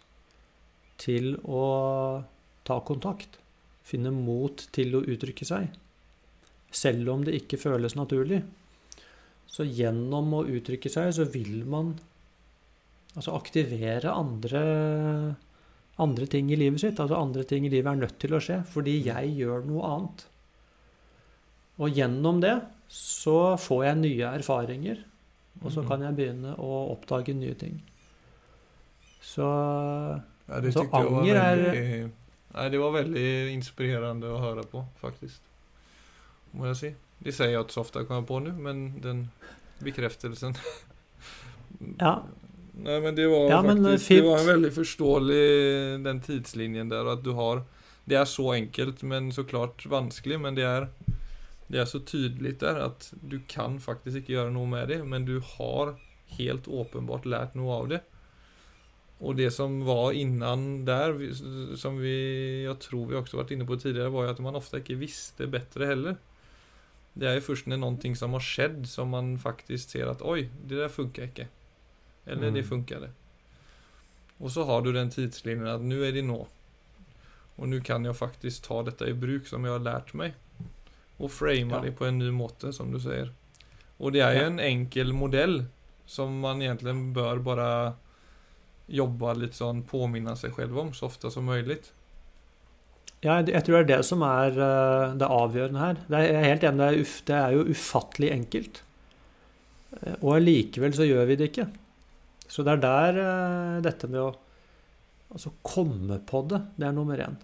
til 0.98 1.36
å 1.46 2.24
ta 2.64 2.80
kontakt. 2.80 3.38
Finne 3.84 4.10
mot 4.16 4.66
til 4.72 4.94
å 4.96 5.02
uttrykke 5.04 5.44
seg. 5.46 5.68
Selv 6.74 7.08
om 7.12 7.24
det 7.26 7.34
ikke 7.38 7.58
føles 7.60 7.94
naturlig. 7.98 8.42
Så 9.46 9.66
gjennom 9.68 10.32
å 10.34 10.44
uttrykke 10.48 10.90
seg, 10.90 11.12
så 11.14 11.26
vil 11.30 11.60
man 11.70 11.92
altså 13.14 13.36
aktivere 13.36 14.10
andre, 14.10 14.62
andre 16.02 16.26
ting 16.26 16.48
i 16.50 16.56
livet 16.58 16.80
sitt. 16.82 16.98
Altså 16.98 17.20
andre 17.20 17.44
ting 17.46 17.66
i 17.68 17.70
livet 17.70 17.92
er 17.92 18.00
nødt 18.06 18.16
til 18.18 18.34
å 18.34 18.40
skje, 18.42 18.62
fordi 18.72 18.96
jeg 19.04 19.36
gjør 19.38 19.66
noe 19.68 19.90
annet. 19.92 20.24
Og 21.78 21.90
gjennom 21.94 22.40
det 22.42 22.56
så 22.94 23.54
får 23.58 23.84
jeg 23.88 24.00
nye 24.00 24.32
erfaringer, 24.40 24.98
og 25.62 25.70
så 25.72 25.82
Mhm. 25.82 25.88
kan 25.88 26.00
jeg 26.02 26.16
begynne 26.16 26.56
å 26.58 26.90
oppdage 26.96 27.34
nye 27.34 27.54
ting. 27.54 27.80
Så 29.22 29.46
Ja, 30.48 30.60
Så 30.70 30.82
anger 30.92 31.34
veldig... 31.34 31.34
väldigt, 31.34 32.12
nej, 32.54 32.70
det 32.70 32.80
var 32.80 32.94
veldig 32.94 33.26
inspirerende 33.54 34.30
å 34.30 34.40
høre 34.42 34.64
på 34.70 34.84
faktisk. 35.00 35.42
Må 36.54 36.70
jeg 36.70 36.80
si. 36.80 36.92
Det 37.24 37.34
sier 37.34 37.52
jeg 37.52 37.64
ikke 37.64 37.74
så 37.74 37.84
ofte 37.84 38.04
kommer 38.08 38.26
på 38.28 38.40
nå, 38.44 38.54
men 38.60 38.86
den 39.02 39.26
bekreftelsen 39.84 40.54
ja. 42.04 42.18
Nei, 42.74 42.98
men 43.00 43.14
det 43.16 43.26
var 43.30 43.50
Ja, 43.50 43.60
men, 43.62 43.82
faktiskt, 43.84 44.08
det 44.08 44.22
var 44.26 44.40
en 44.40 44.50
veldig 44.50 44.70
forståelig 44.74 45.42
den 46.04 46.20
tidslinjen 46.22 46.90
der, 46.90 47.06
at 47.06 47.18
att 47.18 47.24
du 47.24 47.32
har 47.38 47.62
Det 48.04 48.18
er 48.18 48.24
så 48.28 48.52
enkelt 48.52 49.02
men 49.02 49.32
så 49.32 49.44
klart 49.44 49.86
vanskelig 49.86 50.40
men 50.40 50.54
det 50.58 50.66
er 50.68 50.88
Det 51.68 51.80
er 51.80 51.86
så 51.88 51.98
tydelig 51.98 52.58
der 52.60 52.80
at 52.86 53.12
du 53.22 53.40
kan 53.48 53.78
faktisk 53.80 54.22
ikke 54.22 54.34
gjøre 54.36 54.52
noe 54.52 54.66
med 54.66 54.88
det 54.88 55.04
men 55.06 55.24
du 55.24 55.40
har 55.40 55.94
helt 56.38 56.68
åpenbart 56.68 57.26
lært 57.26 57.54
noe 57.54 57.72
av 57.78 57.88
det. 57.88 58.00
Och 59.24 59.36
det 59.36 59.50
som 59.50 59.84
var 59.84 60.12
innan 60.12 60.84
där, 60.84 61.16
som 61.76 61.98
vi, 61.98 62.64
jag 62.64 62.78
tror 62.78 63.06
vi 63.06 63.16
också 63.16 63.36
varit 63.36 63.50
inne 63.50 63.64
på 63.64 63.76
tidigare, 63.76 64.08
var 64.08 64.24
ju 64.24 64.30
att 64.30 64.38
man 64.38 64.54
ofta 64.56 64.76
ikke 64.78 64.94
visste 65.00 65.46
bättre 65.46 65.86
heller. 65.86 66.16
Det 67.14 67.26
er 67.30 67.34
jo 67.38 67.44
først 67.46 67.66
når 67.70 67.78
noe 67.80 68.16
som 68.18 68.32
har 68.36 68.42
skjedd, 68.44 68.84
som 68.90 69.08
man 69.14 69.38
faktisk 69.38 69.94
ser 69.94 70.10
at 70.10 70.20
oi, 70.22 70.48
det 70.66 70.76
der 70.76 70.88
funka 70.92 71.24
ikke. 71.30 71.46
Eller 72.26 72.48
Mm. 72.50 72.54
det 72.54 72.62
funkade. 72.68 73.10
Og 74.40 74.50
så 74.50 74.64
har 74.64 74.82
du 74.82 74.92
den 74.92 75.10
tidslinjen 75.10 75.66
at 75.68 75.80
nu 75.80 76.02
er 76.04 76.12
det 76.12 76.24
nå. 76.24 76.46
Og 77.56 77.68
nå 77.68 77.80
kan 77.84 78.04
jeg 78.04 78.14
faktisk 78.16 78.62
ta 78.68 78.82
dette 78.82 79.08
i 79.08 79.12
bruk 79.14 79.46
som 79.46 79.64
jeg 79.64 79.72
har 79.72 79.78
lært 79.86 80.14
meg. 80.14 80.34
Og 81.20 81.30
frame 81.30 81.70
Ja. 81.70 81.80
det 81.80 81.96
på 81.96 82.04
en 82.04 82.18
ny 82.18 82.30
måte 82.30 82.72
som 82.72 82.90
du 82.92 82.98
sier. 82.98 83.30
Og 84.00 84.12
det 84.12 84.20
er 84.20 84.34
jo 84.40 84.46
en 84.46 84.58
enkel 84.60 85.12
modell 85.14 85.66
som 86.06 86.40
man 86.40 86.60
egentlig 86.60 87.14
bare 87.14 87.38
bara 87.40 87.94
jobba 88.90 89.32
litt 89.38 89.56
sånn 89.56 89.82
påminne 89.88 90.34
seg 90.36 90.54
selv 90.56 90.80
om 90.82 90.90
så 90.96 91.08
ofte 91.08 91.30
som 91.32 91.46
mulig. 91.48 91.78
Ja, 93.24 93.38
jeg 93.40 93.62
tror 93.64 93.78
det 93.78 93.84
er 93.84 93.90
det 93.94 94.04
som 94.04 94.20
er 94.26 94.58
eh, 94.60 95.14
det 95.20 95.30
avgjørende 95.32 95.80
her. 95.80 96.00
Det 96.08 96.18
er, 96.18 96.26
jeg 96.28 96.40
er 96.42 96.50
helt 96.50 96.66
enig, 96.68 96.80
det 96.82 96.88
er, 96.90 97.14
det 97.30 97.38
er 97.38 97.54
jo 97.56 97.64
ufattelig 97.72 98.30
enkelt. 98.34 98.82
Eh, 100.02 100.18
Og 100.20 100.34
allikevel 100.36 100.96
så 100.96 101.08
gjør 101.08 101.30
vi 101.30 101.38
det 101.40 101.48
ikke. 101.52 101.68
Så 102.44 102.66
det 102.66 102.74
er 102.74 102.82
der 102.84 103.20
eh, 103.22 103.78
dette 103.86 104.10
med 104.12 104.20
å 104.20 104.30
altså 105.34 105.54
komme 105.66 106.20
på 106.28 106.44
det, 106.50 106.60
det 106.76 106.86
er 106.90 106.94
nummer 106.94 107.18
én. 107.24 107.40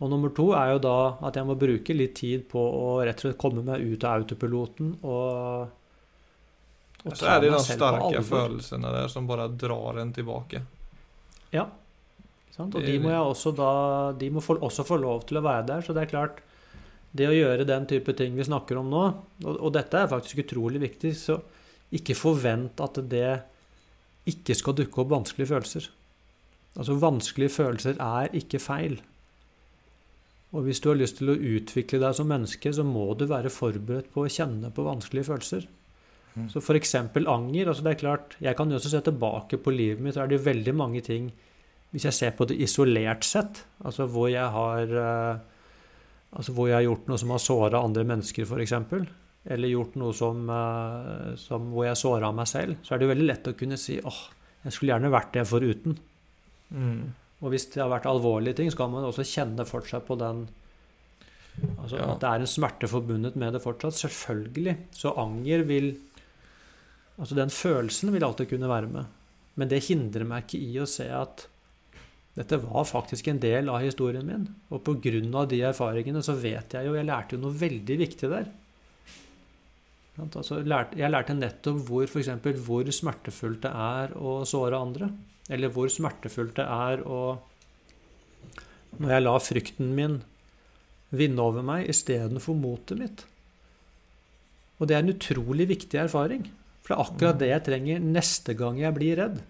Og 0.00 0.10
nummer 0.10 0.32
to 0.34 0.48
er 0.56 0.72
jo 0.72 0.80
da 0.82 0.96
at 1.28 1.36
jeg 1.38 1.46
må 1.46 1.54
bruke 1.60 1.94
litt 1.94 2.16
tid 2.18 2.48
på 2.50 2.58
å 2.58 2.88
rett 3.06 3.20
og 3.20 3.28
slett 3.28 3.40
komme 3.40 3.62
meg 3.66 3.84
ut 3.84 4.04
av 4.08 4.24
autopiloten 4.24 4.96
og, 5.04 5.68
og 7.04 7.16
Så 7.18 7.28
er 7.28 7.42
det 7.42 7.50
de 7.52 7.60
sterke 7.60 8.22
følelsen 8.24 8.86
der 8.86 9.08
som 9.12 9.26
bare 9.28 9.48
drar 9.52 10.00
en 10.00 10.12
tilbake. 10.16 10.62
Ja. 11.52 11.66
Sant? 12.54 12.74
Og 12.74 12.86
de 12.86 12.94
må 13.02 13.10
også 13.18 13.50
da 13.56 13.70
De 14.18 14.28
må 14.30 14.42
få, 14.44 14.56
også 14.62 14.84
få 14.86 14.96
lov 15.02 15.24
til 15.28 15.40
å 15.40 15.44
være 15.44 15.66
der. 15.72 15.84
Så 15.84 15.94
det 15.94 16.04
er 16.04 16.12
klart 16.12 16.40
Det 17.14 17.26
å 17.28 17.34
gjøre 17.34 17.66
den 17.68 17.84
type 17.90 18.14
ting 18.18 18.34
vi 18.34 18.46
snakker 18.46 18.80
om 18.80 18.88
nå, 18.90 19.02
og, 19.44 19.52
og 19.54 19.70
dette 19.76 20.00
er 20.00 20.10
faktisk 20.10 20.40
utrolig 20.42 20.80
viktig, 20.82 21.12
så 21.14 21.36
ikke 21.94 22.16
forvent 22.18 22.80
at 22.82 22.98
det 23.06 23.28
ikke 24.26 24.56
skal 24.58 24.74
dukke 24.74 24.98
opp 25.04 25.12
vanskelige 25.12 25.52
følelser. 25.52 25.86
Altså 26.74 26.96
vanskelige 26.98 27.54
følelser 27.54 28.00
er 28.02 28.34
ikke 28.34 28.58
feil. 28.58 28.96
Og 30.54 30.66
hvis 30.66 30.82
du 30.82 30.88
har 30.90 30.98
lyst 30.98 31.20
til 31.20 31.30
å 31.30 31.38
utvikle 31.38 32.00
deg 32.02 32.18
som 32.18 32.26
menneske, 32.30 32.72
så 32.74 32.82
må 32.86 33.06
du 33.18 33.28
være 33.30 33.52
forberedt 33.52 34.10
på 34.14 34.24
å 34.24 34.30
kjenne 34.30 34.70
på 34.74 34.86
vanskelige 34.86 35.28
følelser. 35.30 35.68
Mm. 36.34 36.48
Så 36.50 36.58
f.eks. 36.58 36.94
anger. 36.94 37.68
altså 37.68 37.82
det 37.84 37.92
er 37.92 38.00
klart, 38.00 38.36
Jeg 38.42 38.56
kan 38.56 38.70
jo 38.70 38.76
også 38.76 38.90
se 38.90 39.00
tilbake 39.06 39.56
på 39.62 39.70
livet 39.70 40.00
mitt, 40.02 40.14
så 40.14 40.24
er 40.24 40.26
det 40.26 40.40
jo 40.40 40.48
veldig 40.50 40.74
mange 40.74 41.00
ting 41.00 41.28
Hvis 41.92 42.04
jeg 42.08 42.12
ser 42.12 42.30
på 42.34 42.46
det 42.50 42.56
isolert 42.58 43.22
sett, 43.22 43.60
altså 43.84 44.08
hvor 44.10 44.26
jeg 44.28 44.42
har 44.50 44.82
eh, 44.82 45.36
Altså 46.34 46.52
hvor 46.52 46.66
jeg 46.66 46.74
har 46.74 46.82
gjort 46.88 47.06
noe 47.06 47.18
som 47.22 47.30
har 47.30 47.38
såra 47.38 47.84
andre 47.84 48.02
mennesker, 48.02 48.42
f.eks., 48.42 48.72
eller 49.46 49.68
gjort 49.68 49.94
noe 50.00 50.12
som, 50.16 50.48
eh, 50.50 51.34
som 51.38 51.68
hvor 51.70 51.84
jeg 51.86 52.00
såra 52.00 52.32
meg 52.34 52.48
selv, 52.50 52.80
så 52.82 52.94
er 52.94 52.98
det 52.98 53.06
jo 53.06 53.12
veldig 53.12 53.26
lett 53.28 53.46
å 53.46 53.54
kunne 53.54 53.78
si 53.78 54.00
åh, 54.02 54.20
jeg 54.64 54.72
skulle 54.74 54.94
gjerne 54.94 55.12
vært 55.14 55.34
det 55.36 55.44
foruten. 55.46 55.94
Mm. 56.74 57.12
Og 57.44 57.52
hvis 57.52 57.68
det 57.74 57.82
har 57.82 57.92
vært 57.92 58.08
alvorlige 58.10 58.56
ting, 58.58 58.72
så 58.72 58.80
kan 58.80 58.90
man 58.90 59.04
også 59.06 59.22
kjenne 59.22 59.66
fortsatt 59.68 60.06
på 60.08 60.18
den 60.18 60.46
Altså 61.78 62.00
Ja. 62.00 62.08
at 62.10 62.18
det 62.18 62.26
er 62.28 62.40
en 62.42 62.50
smerte 62.50 62.88
forbundet 62.90 63.36
med 63.38 63.52
det 63.54 63.60
fortsatt. 63.62 63.94
Selvfølgelig. 63.94 64.76
Så 64.90 65.12
anger 65.16 65.62
vil 65.62 65.92
Altså 67.18 67.36
den 67.38 67.52
følelsen 67.54 68.12
vil 68.14 68.24
alltid 68.26 68.50
kunne 68.50 68.70
være 68.70 68.90
med. 68.90 69.10
Men 69.54 69.70
det 69.70 69.84
hindrer 69.86 70.26
meg 70.26 70.46
ikke 70.46 70.62
i 70.66 70.80
å 70.82 70.88
se 70.90 71.06
at 71.14 71.46
dette 72.34 72.58
var 72.58 72.86
faktisk 72.88 73.28
en 73.30 73.38
del 73.38 73.70
av 73.70 73.84
historien 73.84 74.26
min. 74.26 74.48
Og 74.74 74.88
av 75.38 75.48
de 75.50 75.60
erfaringene 75.62 76.22
så 76.26 76.34
vet 76.34 76.74
jeg 76.74 76.86
jo 76.86 76.96
Jeg 76.96 77.06
lærte 77.06 77.36
jo 77.36 77.44
noe 77.44 77.54
veldig 77.54 77.98
viktig 78.00 78.30
der. 78.30 78.50
Altså, 80.18 80.60
jeg 80.62 81.10
lærte 81.10 81.34
nettopp 81.34 81.78
hvor, 81.88 82.06
for 82.06 82.22
eksempel, 82.22 82.58
hvor 82.58 82.90
smertefullt 82.90 83.62
det 83.62 83.70
er 83.70 84.14
å 84.18 84.42
såre 84.46 84.78
andre. 84.78 85.10
Eller 85.50 85.70
hvor 85.70 85.90
smertefullt 85.90 86.56
det 86.58 86.66
er 86.66 87.02
å 87.06 87.38
Når 88.94 89.10
jeg 89.10 89.22
la 89.22 89.38
frykten 89.42 89.94
min 89.94 90.20
vinne 91.10 91.42
over 91.42 91.62
meg 91.66 91.88
istedenfor 91.90 92.54
motet 92.58 92.98
mitt. 92.98 93.24
Og 94.78 94.86
det 94.86 94.94
er 94.96 95.02
en 95.02 95.14
utrolig 95.14 95.66
viktig 95.70 95.98
erfaring. 95.98 96.46
For 96.84 96.92
det 96.92 96.96
er 96.96 97.04
akkurat 97.04 97.40
det 97.40 97.50
jeg 97.50 97.64
trenger 97.64 98.00
neste 98.04 98.54
gang 98.58 98.78
jeg 98.78 98.96
blir 98.96 99.16
redd. 99.16 99.42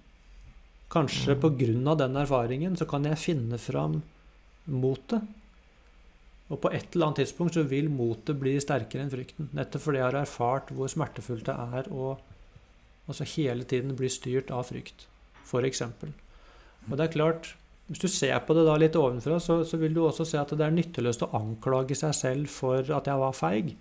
Kanskje 0.95 1.35
Mm. 1.35 1.41
av 1.89 1.99
den 1.99 2.17
erfaringen 2.17 2.77
så 2.77 2.87
kan 2.87 3.05
jeg 3.05 3.19
finne 3.19 3.59
fram 3.59 4.03
motet. 4.67 5.23
Og 6.51 6.61
på 6.61 6.73
et 6.73 6.95
eller 6.95 7.07
annet 7.07 7.25
tidspunkt 7.25 7.55
så 7.55 7.65
vil 7.67 7.89
motet 7.89 8.39
bli 8.39 8.55
sterkere 8.61 9.03
enn 9.03 9.11
frykten. 9.11 9.49
Nettopp 9.53 9.83
fordi 9.83 9.99
jeg 9.99 10.05
har 10.05 10.21
erfart 10.21 10.71
hvor 10.71 10.89
smertefullt 10.89 11.45
det 11.49 11.57
er 11.57 11.91
å 11.91 12.19
altså 13.09 13.25
hele 13.37 13.65
tiden 13.65 13.97
bli 13.97 14.09
styrt 14.09 14.53
av 14.55 14.69
frykt, 14.69 15.07
f.eks. 15.45 15.83
Og 15.83 16.97
det 16.97 17.05
er 17.05 17.13
klart, 17.13 17.55
hvis 17.89 18.01
du 18.01 18.09
ser 18.09 18.39
på 18.47 18.57
det 18.57 18.65
da 18.65 18.77
litt 18.81 18.97
ovenfra, 18.97 19.39
så, 19.41 19.59
så, 19.65 19.77
vil 19.81 19.97
du 19.97 20.05
også 20.05 20.25
se 20.29 20.39
at 20.41 20.53
det 20.57 20.65
er 20.65 20.73
nytteløst 20.73 21.27
å 21.27 21.33
anklage 21.37 21.97
seg 21.99 22.15
selv 22.17 22.53
for 22.53 22.81
at 22.81 23.11
jeg 23.11 23.21
var 23.21 23.37
feig. 23.37 23.75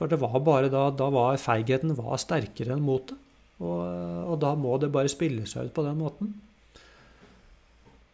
For 0.00 0.08
det 0.08 0.16
var 0.22 0.38
bare 0.40 0.70
da, 0.72 0.86
da 0.96 1.10
var 1.12 1.36
feigheten 1.36 1.92
var 1.98 2.16
sterkere 2.20 2.72
enn 2.72 2.86
motet. 2.86 3.18
Og, 3.60 3.80
og 4.32 4.38
da 4.40 4.54
må 4.56 4.78
det 4.80 4.88
bare 4.94 5.12
spille 5.12 5.44
seg 5.44 5.68
ut 5.68 5.74
på 5.76 5.84
den 5.84 5.98
måten. 6.00 6.30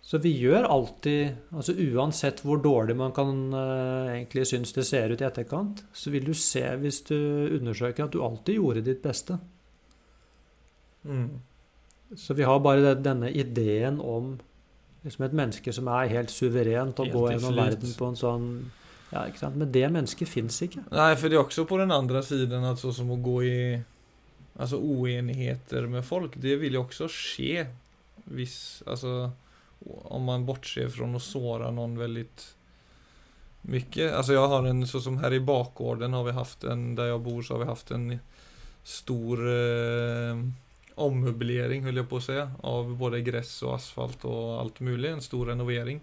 Så 0.07 0.19
vi 0.23 0.33
gjør 0.39 0.67
alltid 0.71 1.55
altså 1.55 1.75
Uansett 1.83 2.43
hvor 2.47 2.59
dårlig 2.63 2.95
man 2.99 3.15
kan 3.15 3.31
uh, 3.55 4.11
egentlig 4.13 4.45
synes 4.51 4.75
det 4.75 4.85
ser 4.87 5.15
ut 5.15 5.23
i 5.23 5.27
etterkant, 5.27 5.83
så 5.95 6.13
vil 6.15 6.27
du 6.27 6.35
se, 6.35 6.63
hvis 6.83 7.01
du 7.09 7.17
undersøker, 7.59 8.07
at 8.07 8.15
du 8.15 8.23
alltid 8.23 8.59
gjorde 8.61 8.85
ditt 8.87 9.03
beste. 9.03 9.39
Mm. 11.07 11.39
Så 12.19 12.35
vi 12.39 12.47
har 12.47 12.63
bare 12.63 12.95
denne 12.99 13.31
ideen 13.35 13.99
om 14.03 14.37
liksom 15.07 15.27
et 15.27 15.39
menneske 15.39 15.75
som 15.75 15.91
er 15.91 16.11
helt 16.11 16.35
suverent 16.35 16.99
og 17.03 17.11
går 17.15 17.33
gjennom 17.35 17.59
verden 17.59 17.95
på 17.99 18.11
en 18.11 18.19
sånn 18.19 18.49
ja, 19.13 19.23
ikke 19.27 19.41
sant? 19.41 19.59
Men 19.59 19.71
det 19.75 19.87
mennesket 19.95 20.31
fins 20.31 20.59
ikke. 20.65 20.83
Nei, 20.91 21.13
for 21.19 21.31
det 21.31 21.39
er 21.39 21.45
også 21.45 21.67
på 21.69 21.79
den 21.81 21.95
andre 21.95 22.23
siden 22.27 22.67
at 22.67 22.83
som 22.83 23.13
å 23.15 23.21
gå 23.23 23.37
i 23.47 23.59
altså 24.57 24.81
oenigheter 24.81 25.87
med 25.93 26.05
folk, 26.07 26.39
det 26.41 26.57
vil 26.63 26.79
jo 26.79 26.87
også 26.87 27.11
skje 27.13 27.67
hvis 28.33 28.83
Altså 28.89 29.29
om 29.87 30.25
man 30.25 30.47
bortser 30.49 30.89
fra 30.91 31.07
å 31.07 31.21
såre 31.23 31.69
noen 31.71 31.99
veldig 32.01 32.25
mye. 33.71 34.07
Altså, 34.09 34.33
jeg 34.35 34.51
har 34.53 34.67
en, 34.67 34.87
sånn 34.89 35.05
som 35.05 35.19
her 35.21 35.37
i 35.37 35.43
bakgården 35.45 36.17
har 36.17 36.25
vi 36.27 36.35
haft 36.35 36.65
en, 36.65 36.95
der 36.99 37.13
jeg 37.13 37.23
bor 37.23 37.45
så 37.45 37.55
har 37.55 37.63
vi 37.63 37.69
haft 37.71 37.93
en 37.95 38.07
stor 38.87 39.43
eh, 39.53 40.41
ommøblering, 41.03 41.85
höll 41.85 42.01
jeg 42.01 42.09
på 42.09 42.21
å 42.21 42.25
si, 42.25 42.39
Av 42.41 42.93
både 42.99 43.23
gress 43.27 43.53
og 43.67 43.77
asfalt 43.77 44.25
og 44.29 44.61
alt 44.63 44.81
mulig. 44.81 45.13
En 45.13 45.25
stor 45.25 45.53
renovering. 45.53 46.01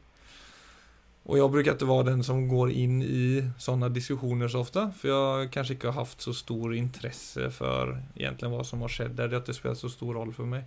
Och 1.23 1.37
jag 1.37 1.51
brukar 1.51 1.71
inte 1.71 1.85
vara 1.85 2.03
den 2.03 2.23
som 2.23 2.47
går 2.47 2.71
in 2.71 3.01
i 3.01 3.49
sådana 3.57 3.89
diskussioner 3.89 4.47
så 4.47 4.59
ofta. 4.59 4.91
För 4.91 5.09
jag 5.09 5.51
kanske 5.51 5.73
inte 5.73 5.87
har 5.87 5.93
haft 5.93 6.21
så 6.21 6.33
stor 6.33 6.75
intresse 6.75 7.51
för 7.51 8.03
egentligen 8.15 8.51
vad 8.51 8.67
som 8.67 8.81
har 8.81 8.89
skett 8.89 9.17
där. 9.17 9.27
Det 9.27 9.35
har 9.35 9.41
inte 9.41 9.53
spelat 9.53 9.77
så 9.77 9.89
stor 9.89 10.13
roll 10.13 10.33
för 10.33 10.43
mig. 10.43 10.63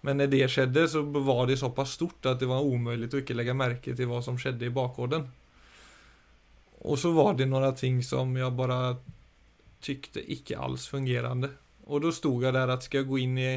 Men 0.00 0.16
när 0.16 0.26
det 0.26 0.48
skjedde 0.48 0.88
så 0.88 1.02
var 1.02 1.46
det 1.46 1.56
såpass 1.56 1.92
stort 1.92 2.26
at 2.26 2.40
det 2.40 2.46
var 2.46 2.60
omöjligt 2.60 3.14
å 3.14 3.20
ikke 3.22 3.34
lägga 3.34 3.54
märke 3.54 3.94
til 3.96 4.10
hva 4.10 4.20
som 4.22 4.38
skjedde 4.38 4.66
i 4.66 4.74
bakgården. 4.74 5.24
Og 6.86 6.98
så 6.98 7.10
var 7.10 7.34
det 7.34 7.46
några 7.46 7.72
ting 7.72 8.02
som 8.02 8.36
jeg 8.36 8.52
bare 8.52 8.96
tyckte 9.80 10.22
ikke 10.22 10.58
alls 10.58 10.86
fungerende. 10.88 11.50
Og 11.86 12.02
da 12.02 12.12
stod 12.12 12.44
jeg 12.44 12.54
der 12.54 12.70
at 12.70 12.86
skal 12.86 13.02
jeg 13.02 13.08
gå 13.10 13.18
inn 13.22 13.38
i 13.38 13.50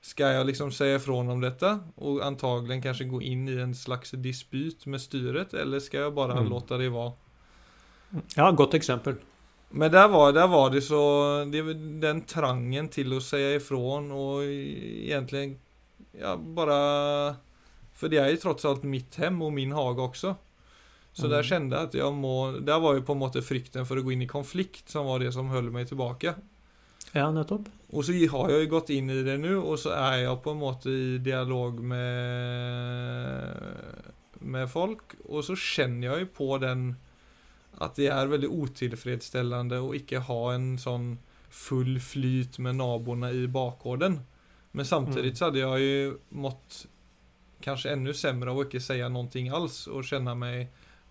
Skal 0.00 0.32
jeg 0.32 0.46
liksom 0.48 0.70
si 0.72 0.86
ifrån 0.94 1.28
om 1.28 1.42
dette 1.42 1.74
og 2.00 2.22
antagelig 2.24 2.78
kanskje 2.86 3.08
gå 3.10 3.20
inn 3.20 3.48
i 3.52 3.58
en 3.60 3.74
slags 3.76 4.14
dispyt 4.16 4.86
med 4.88 5.02
styret, 5.02 5.52
eller 5.52 5.82
skal 5.84 6.06
jeg 6.06 6.14
bare 6.16 6.38
mm. 6.40 6.54
det 6.70 6.88
være? 6.94 7.10
Ja, 8.36 8.50
godt 8.50 8.74
eksempel. 8.74 9.18
Men 9.70 9.92
der 9.92 10.08
var, 10.08 10.32
der 10.32 10.48
var 10.50 10.70
det 10.70 10.80
så 10.82 11.44
det, 11.46 11.62
Den 12.02 12.24
trangen 12.26 12.88
til 12.90 13.12
å 13.14 13.20
si 13.22 13.38
ifrån 13.54 14.10
og 14.10 14.42
egentlig 14.42 15.60
ja, 16.18 16.34
bare 16.34 17.36
For 17.94 18.10
det 18.10 18.18
er 18.18 18.32
jo 18.32 18.40
tross 18.42 18.66
alt 18.66 18.82
mitt 18.82 19.14
hjem 19.20 19.38
og 19.46 19.52
min 19.54 19.76
hage 19.76 20.02
også. 20.02 20.34
Så 21.12 21.26
mm. 21.26 21.30
der 21.30 21.46
kjente 21.46 21.76
jeg 21.76 21.90
at 21.90 21.98
jeg 22.00 22.16
må 22.16 22.34
Der 22.66 22.82
var 22.82 22.96
jo 22.96 23.04
på 23.06 23.14
en 23.14 23.22
måte 23.22 23.44
frykten 23.46 23.86
for 23.86 24.00
å 24.00 24.04
gå 24.06 24.14
inn 24.14 24.26
i 24.26 24.30
konflikt 24.30 24.90
som 24.90 25.06
var 25.06 25.22
det 25.22 25.30
som 25.36 25.52
holdt 25.52 25.74
meg 25.74 25.86
tilbake. 25.90 26.34
Ja, 27.16 27.30
nettopp. 27.34 27.68
Og 27.90 28.04
så 28.06 28.14
har 28.14 28.52
jeg 28.52 28.70
gått 28.70 28.92
inn 28.94 29.10
i 29.10 29.22
det 29.26 29.36
nå, 29.42 29.56
og 29.58 29.78
så 29.82 29.94
er 29.96 30.20
jeg 30.24 30.42
på 30.44 30.52
en 30.54 30.60
måte 30.60 30.92
i 30.94 31.18
dialog 31.22 31.80
med, 31.82 33.56
med 34.46 34.70
folk, 34.70 35.16
og 35.26 35.42
så 35.48 35.56
kjenner 35.58 36.20
jeg 36.20 36.30
på 36.36 36.52
den 36.62 36.92
at 37.80 37.96
det 37.98 38.10
er 38.12 38.30
veldig 38.30 38.50
utilfredsstillende 38.50 39.80
å 39.82 39.94
ikke 39.96 40.22
ha 40.28 40.40
en 40.54 40.74
sånn 40.78 41.14
full 41.50 41.96
flyt 42.02 42.60
med 42.62 42.78
naboene 42.78 43.32
i 43.34 43.46
bakgården. 43.50 44.20
Men 44.70 44.86
samtidig 44.86 45.32
mm. 45.32 45.36
så 45.38 45.48
hadde 45.48 45.62
jeg 45.62 45.86
jo 45.86 46.12
mått 46.44 46.84
kanskje 47.64 47.94
enda 47.94 48.14
sämre 48.14 48.52
av 48.52 48.60
å 48.60 48.66
ikke 48.68 48.82
si 48.82 49.00
noe 49.02 49.56
alls 49.56 49.82
og 49.90 50.06
kjenne 50.06 50.36
meg 50.38 50.70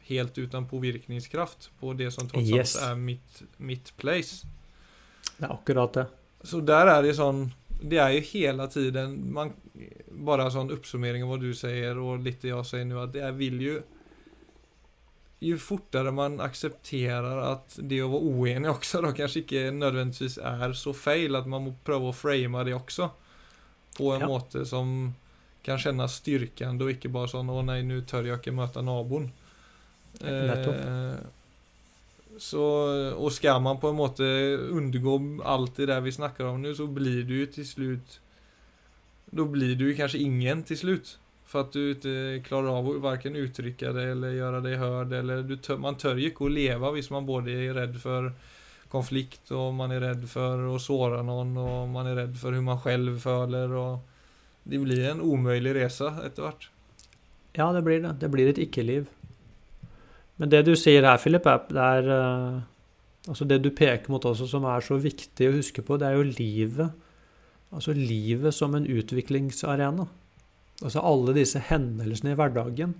helt 0.09 0.37
uten 0.37 0.65
påvirkningskraft 0.69 1.69
på 1.79 1.93
det 1.93 2.09
som 2.15 2.29
trots 2.29 2.49
yes. 2.49 2.77
alt 2.77 2.85
er 2.87 3.01
mitt, 3.03 3.43
mitt 3.57 3.91
place. 3.99 4.47
Det 5.37 5.45
er 5.45 5.53
akkurat 5.53 5.93
det. 5.93 6.07
Så 6.43 6.61
der 6.63 6.87
er 6.87 7.01
det 7.03 7.17
sånn 7.17 7.49
Det 7.79 7.97
er 7.99 8.13
jo 8.15 8.21
hele 8.31 8.67
tiden 8.71 9.15
man, 9.35 9.53
Bare 10.27 10.49
sånn 10.51 10.71
oppsummering 10.71 11.23
av 11.23 11.33
hva 11.33 11.39
du 11.41 11.53
sier, 11.55 11.99
og 11.99 12.23
litt 12.23 12.41
det 12.43 12.53
jeg 12.53 12.67
sier 12.67 12.85
nå, 12.87 12.99
at 13.03 13.15
jeg 13.15 13.35
vil 13.39 13.63
jo 13.63 13.79
jo 15.39 15.55
fortere 15.55 16.11
man 16.11 16.33
aksepterer 16.43 17.37
at 17.45 17.77
det 17.87 18.01
å 18.03 18.09
være 18.11 18.31
uenig 18.35 18.71
også 18.73 18.99
da 19.05 19.13
kanskje 19.15 19.45
ikke 19.45 19.61
nødvendigvis 19.71 20.35
er 20.43 20.73
så 20.75 20.91
feil, 20.91 21.37
at 21.39 21.47
man 21.47 21.63
må 21.63 21.71
prøve 21.87 22.09
å 22.09 22.15
frame 22.15 22.65
det 22.67 22.75
også 22.75 23.07
på 23.95 24.11
en 24.15 24.25
ja. 24.25 24.27
måte 24.27 24.65
som 24.67 25.13
kan 25.63 25.79
kjennes 25.79 26.17
styrkende, 26.21 26.85
og 26.85 26.91
ikke 26.95 27.11
bare 27.11 27.31
sånn 27.31 27.49
'Å 27.51 27.63
nei, 27.67 27.81
nå 27.87 28.01
tør 28.07 28.27
jeg 28.27 28.39
ikke 28.39 28.55
møte 28.55 28.83
naboen'. 28.83 29.29
Eh, 30.19 31.17
så, 32.39 32.65
og 33.19 33.33
skal 33.35 33.59
man 33.61 33.79
på 33.81 33.91
en 33.91 33.97
måte 33.99 34.25
undergå 34.71 35.17
alt 35.43 35.75
det 35.75 35.89
der 35.91 36.03
vi 36.05 36.13
snakker 36.15 36.47
om 36.47 36.61
nå, 36.63 36.71
så 36.75 36.87
blir 36.87 37.25
du 37.27 37.41
til 37.51 37.67
slutt 37.67 38.19
Da 39.29 39.43
blir 39.45 39.75
du 39.77 39.91
kanskje 39.93 40.23
ingen 40.23 40.63
til 40.65 40.79
slutt. 40.79 41.17
For 41.49 41.65
at 41.65 41.73
du 41.73 41.91
ikke 41.91 42.39
klarer 42.45 42.71
av 42.77 42.87
å 42.87 42.95
verken 43.01 43.37
uttrykke 43.37 43.91
det 43.93 44.05
eller 44.13 44.37
gjøre 44.37 44.61
deg 44.65 44.79
hørt. 44.81 45.13
Eller 45.13 45.77
man 45.81 45.97
tør 46.01 46.21
ikke 46.21 46.47
å 46.47 46.49
leve 46.53 46.91
hvis 46.95 47.11
man 47.13 47.27
både 47.27 47.53
er 47.53 47.75
redd 47.77 47.99
for 48.01 48.31
konflikt, 48.89 49.51
og 49.53 49.75
man 49.77 49.93
er 49.93 50.01
redd 50.01 50.25
for 50.29 50.65
å 50.71 50.79
såre 50.81 51.21
noen, 51.25 51.53
og 51.61 51.91
man 51.93 52.09
er 52.09 52.23
redd 52.23 52.37
for 52.37 52.53
hvordan 52.53 52.69
man 52.71 52.81
selv 52.81 53.21
føler. 53.21 53.75
Og 53.77 54.69
det 54.69 54.81
blir 54.81 55.05
en 55.11 55.21
umulig 55.21 55.75
reise 55.77 56.09
etter 56.25 56.47
hvert. 56.47 56.69
Ja, 57.57 57.71
det 57.73 57.85
blir 57.85 58.01
det. 58.01 58.15
Det 58.21 58.29
blir 58.33 58.49
et 58.49 58.61
ikke-liv. 58.61 59.09
Men 60.39 60.51
det 60.51 60.63
du 60.67 60.73
sier 60.79 61.03
her, 61.03 61.19
Philip, 61.19 61.47
det 61.69 61.85
er 61.85 62.09
uh, 62.09 62.59
Altså 63.29 63.45
det 63.45 63.59
du 63.61 63.69
peker 63.75 64.09
mot 64.09 64.23
også, 64.25 64.47
som 64.49 64.63
er 64.65 64.81
så 64.81 64.95
viktig 64.97 65.49
å 65.49 65.57
huske 65.59 65.83
på, 65.85 65.99
det 65.99 66.07
er 66.07 66.15
jo 66.17 66.31
livet. 66.31 66.95
Altså 67.69 67.93
livet 67.93 68.55
som 68.55 68.73
en 68.73 68.87
utviklingsarena. 68.89 70.07
Altså 70.79 71.03
alle 71.03 71.35
disse 71.35 71.59
hendelsene 71.67 72.33
i 72.33 72.39
hverdagen, 72.39 72.95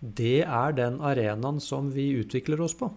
det 0.00 0.42
er 0.42 0.74
den 0.76 0.98
arenaen 1.00 1.62
som 1.62 1.88
vi 1.94 2.10
utvikler 2.18 2.60
oss 2.66 2.74
på. 2.76 2.90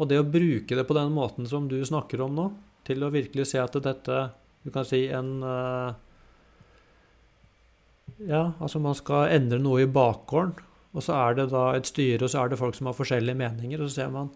Og 0.00 0.08
det 0.08 0.18
å 0.18 0.26
bruke 0.26 0.74
det 0.74 0.86
på 0.88 0.96
den 0.96 1.12
måten 1.14 1.46
som 1.46 1.68
du 1.70 1.76
snakker 1.84 2.24
om 2.24 2.34
nå, 2.34 2.46
til 2.88 3.04
å 3.04 3.12
virkelig 3.12 3.50
se 3.52 3.60
at 3.60 3.76
dette 3.84 4.30
Du 4.64 4.70
kan 4.72 4.84
si 4.88 5.02
en 5.12 5.42
eh, 5.44 5.92
Ja, 8.28 8.52
altså 8.58 8.80
man 8.80 8.96
skal 8.96 9.30
endre 9.36 9.60
noe 9.60 9.84
i 9.84 9.88
bakgården, 9.88 10.56
og 10.90 11.04
så 11.06 11.16
er 11.16 11.36
det 11.38 11.50
da 11.52 11.64
et 11.76 11.86
styre, 11.86 12.24
og 12.24 12.32
så 12.32 12.42
er 12.42 12.50
det 12.50 12.58
folk 12.58 12.74
som 12.74 12.90
har 12.90 12.98
forskjellige 12.98 13.38
meninger, 13.38 13.80
og 13.80 13.90
så 13.90 14.02
ser 14.02 14.14
man 14.14 14.30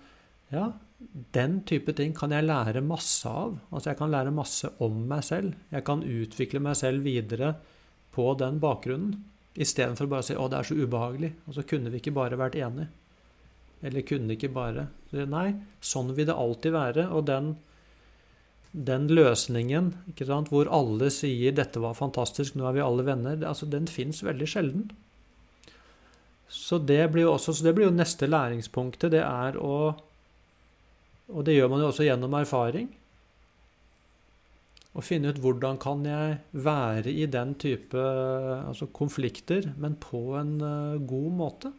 ja, 0.53 0.69
den 1.35 1.61
type 1.67 1.93
ting 1.97 2.15
kan 2.17 2.33
jeg 2.35 2.47
lære 2.47 2.83
masse 2.85 3.29
av. 3.29 3.57
Altså 3.73 3.91
jeg 3.91 3.99
kan 3.99 4.13
lære 4.13 4.35
masse 4.35 4.71
om 4.85 5.01
meg 5.11 5.25
selv. 5.27 5.55
Jeg 5.73 5.85
kan 5.87 6.05
utvikle 6.05 6.63
meg 6.63 6.77
selv 6.79 7.05
videre 7.07 7.55
på 8.15 8.29
den 8.39 8.61
bakgrunnen. 8.63 9.17
Istedenfor 9.55 10.09
bare 10.11 10.25
å 10.25 10.27
si 10.27 10.35
'Å, 10.35 10.49
det 10.51 10.59
er 10.59 10.69
så 10.69 10.75
ubehagelig'. 10.75 11.35
Og 11.49 11.55
så 11.55 11.63
kunne 11.63 11.91
vi 11.91 11.99
ikke 11.99 12.15
bare 12.15 12.39
vært 12.39 12.57
enige. 12.59 12.89
Eller 13.83 14.03
kunne 14.03 14.35
ikke 14.35 14.53
bare 14.53 14.89
Nei, 15.13 15.55
sånn 15.81 16.15
vil 16.15 16.27
det 16.27 16.35
alltid 16.35 16.73
være. 16.73 17.09
Og 17.11 17.27
den, 17.27 17.57
den 18.73 19.09
løsningen 19.09 19.95
sant, 20.19 20.49
hvor 20.49 20.67
alle 20.71 21.11
sier 21.11 21.53
'dette 21.53 21.81
var 21.81 21.95
fantastisk, 21.95 22.55
nå 22.55 22.67
er 22.67 22.73
vi 22.73 22.81
alle 22.81 23.03
venner', 23.03 23.47
altså, 23.47 23.67
den 23.67 23.87
fins 23.87 24.23
veldig 24.23 24.49
sjelden. 24.49 24.91
Så 26.49 26.79
det 26.79 27.03
blir 27.13 27.27
jo 27.27 27.35
også, 27.35 27.55
så 27.55 27.67
det 27.67 27.75
blir 27.77 27.89
jo 27.89 27.95
neste 27.95 28.29
læringspunktet. 28.29 29.13
Det 29.15 29.23
er 29.25 29.59
å 29.61 29.95
Og 31.33 31.41
det 31.45 31.55
gjør 31.57 31.71
man 31.73 31.81
jo 31.81 31.87
også 31.89 32.05
gjennom 32.05 32.35
erfaring 32.37 32.91
Å 34.93 35.01
finne 35.01 35.31
ut 35.33 35.41
hvordan 35.41 35.79
kan 35.81 36.05
jeg 36.05 36.35
være 36.53 37.11
i 37.11 37.25
den 37.27 37.55
type 37.59 37.97
altså 37.97 38.87
konflikter, 38.93 39.73
men 39.77 39.97
på 39.97 40.37
en 40.39 40.53
uh, 40.61 41.01
god 41.01 41.33
måte. 41.35 41.73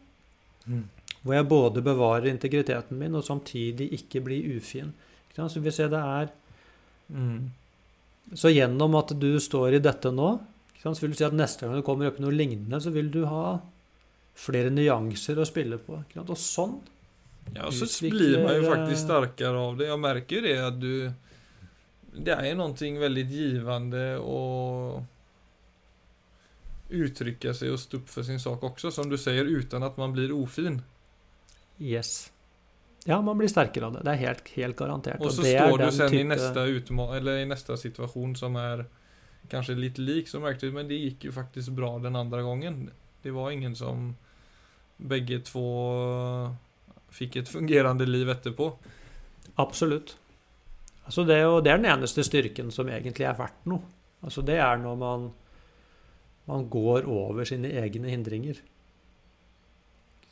Mm. 0.65 0.81
Hvor 1.21 1.35
jeg 1.37 1.47
både 1.47 1.83
bevarer 1.85 2.27
integriteten 2.33 2.97
min 2.99 3.15
og 3.15 3.23
samtidig 3.23 3.87
ikke 3.95 4.23
blir 4.25 4.57
ufin. 4.57 4.91
Ikke 5.29 5.47
så 5.47 5.61
hvis 5.63 5.79
jeg 5.79 5.93
det 5.93 6.01
er 6.01 6.33
mm. 7.07 7.39
Så 8.33 8.49
gjennom 8.49 8.97
at 8.97 9.13
du 9.21 9.37
står 9.39 9.77
i 9.77 9.83
dette 9.85 10.09
nå, 10.11 10.33
så 10.81 10.93
vil 11.01 11.13
du 11.13 11.17
si 11.17 11.25
at 11.25 11.33
neste 11.37 11.65
gang 11.65 11.77
det 11.77 11.85
kommer 11.85 12.09
opp 12.09 12.19
noe 12.21 12.33
lignende, 12.33 12.81
så 12.81 12.91
vil 12.93 13.07
du 13.13 13.23
ha 13.29 13.59
flere 14.35 14.71
nyanser 14.73 15.39
å 15.39 15.47
spille 15.47 15.79
på. 15.81 16.01
Og 16.21 16.37
sånn 16.39 16.79
Ja, 17.53 17.67
og 17.67 17.73
så 17.77 17.87
blir 18.09 18.39
man 18.43 18.57
jo 18.57 18.69
faktisk 18.71 19.05
sterkere 19.05 19.61
av 19.69 19.77
det. 19.79 19.89
Jeg 19.91 20.01
merker 20.01 20.39
jo 20.39 20.45
det 20.47 20.55
at 20.59 20.79
du... 20.81 20.93
Det 22.15 22.31
er 22.31 22.47
jo 22.53 22.57
noe 22.61 22.89
veldig 23.01 23.25
givende 23.27 24.03
å 24.23 24.39
uttrykke 26.95 27.51
seg 27.57 27.73
og 27.73 27.81
stå 27.81 27.99
opp 27.99 28.11
for 28.13 28.27
sin 28.27 28.39
sak 28.39 28.63
også, 28.63 28.91
som 28.93 29.09
du 29.09 29.17
sier, 29.19 29.45
uten 29.45 29.83
at 29.83 29.97
man 29.99 30.13
blir 30.15 30.31
ofin. 30.35 30.79
Yes. 31.81 32.31
Ja, 33.05 33.19
man 33.21 33.37
blir 33.37 33.49
sterkere 33.51 33.89
av 33.89 33.97
det. 33.97 34.03
Det 34.07 34.13
er 34.15 34.21
helt, 34.23 34.51
helt 34.55 34.77
garantert. 34.79 35.21
Og 35.21 35.33
så 35.33 35.43
står 35.45 35.77
du 35.83 35.89
sen 35.91 36.07
i 36.07 36.17
type- 36.17 36.29
nästa 36.31 36.65
utma- 36.65 37.15
eller 37.17 37.41
i 37.43 37.49
neste 37.49 37.77
situasjon 37.77 38.35
som 38.39 38.55
er 38.57 38.85
kanskje 39.51 39.75
litt 39.77 39.97
lik, 40.01 40.31
märkte 40.41 40.69
du, 40.69 40.71
men 40.73 40.87
det 40.87 40.97
gikk 40.97 41.27
jo 41.27 41.31
faktisk 41.35 41.75
bra 41.77 41.99
den 41.99 42.15
andre 42.15 42.41
gangen. 42.41 42.89
Det 43.21 43.33
var 43.33 43.51
ingen 43.51 43.75
som 43.75 44.15
bägge 44.97 45.41
två 45.47 45.69
fikk 47.15 47.39
et 47.39 47.49
fungerende 47.51 48.07
liv 48.07 48.29
etterpå. 48.31 48.69
Absolutt. 49.61 50.15
Altså 51.05 51.23
det, 51.23 51.37
er 51.37 51.45
jo, 51.45 51.59
det 51.61 51.71
er 51.71 51.79
den 51.79 51.91
eneste 51.91 52.25
styrken 52.25 52.71
som 52.73 52.89
egentlig 52.89 53.27
er 53.27 53.37
verdt 53.37 53.67
noe. 53.69 53.85
Altså 54.25 54.41
det 54.45 54.57
er 54.57 54.79
når 54.81 54.95
man, 54.99 55.27
man 56.49 56.65
går 56.71 57.05
over 57.11 57.45
sine 57.47 57.71
egne 57.77 58.09
hindringer. 58.11 58.61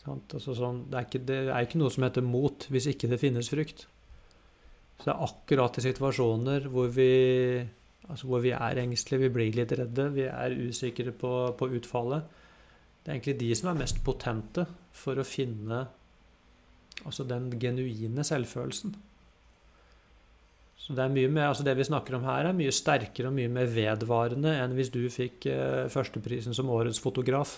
Altså 0.03 0.55
sånn, 0.57 0.83
det, 0.91 0.97
er 0.97 1.07
ikke, 1.07 1.23
det 1.29 1.39
er 1.45 1.63
ikke 1.63 1.79
noe 1.79 1.93
som 1.93 2.03
heter 2.03 2.25
mot 2.25 2.65
hvis 2.73 2.89
ikke 2.91 3.11
det 3.11 3.21
finnes 3.21 3.51
frykt. 3.53 3.85
Så 4.97 5.07
det 5.07 5.13
er 5.13 5.23
akkurat 5.27 5.77
i 5.79 5.85
situasjoner 5.85 6.67
hvor 6.73 6.89
vi, 6.95 7.11
altså 8.09 8.27
hvor 8.29 8.43
vi 8.43 8.51
er 8.55 8.81
engstelige, 8.83 9.27
vi 9.27 9.35
blir 9.37 9.57
litt 9.61 9.73
redde, 9.77 10.09
vi 10.15 10.27
er 10.27 10.57
usikre 10.67 11.13
på, 11.15 11.33
på 11.59 11.69
utfallet. 11.79 12.41
Det 13.03 13.11
er 13.11 13.17
egentlig 13.17 13.39
de 13.41 13.49
som 13.59 13.69
er 13.73 13.81
mest 13.81 13.99
potente 14.05 14.65
for 14.95 15.19
å 15.19 15.25
finne 15.27 15.81
altså 17.03 17.25
den 17.27 17.49
genuine 17.59 18.23
selvfølelsen. 18.23 18.93
Så 20.83 20.95
det 20.95 21.03
er 21.03 21.13
mye 21.15 21.31
mer, 21.31 21.49
altså 21.49 21.63
det 21.63 21.77
vi 21.79 21.85
snakker 21.87 22.17
om 22.17 22.25
her, 22.27 22.47
er 22.49 22.55
mye 22.55 22.71
sterkere 22.75 23.29
og 23.29 23.35
mye 23.37 23.51
mer 23.51 23.69
vedvarende 23.71 24.51
enn 24.59 24.75
hvis 24.75 24.91
du 24.91 25.01
fikk 25.11 25.47
eh, 25.51 25.85
førsteprisen 25.91 26.55
som 26.55 26.71
årets 26.71 26.99
fotograf. 27.03 27.57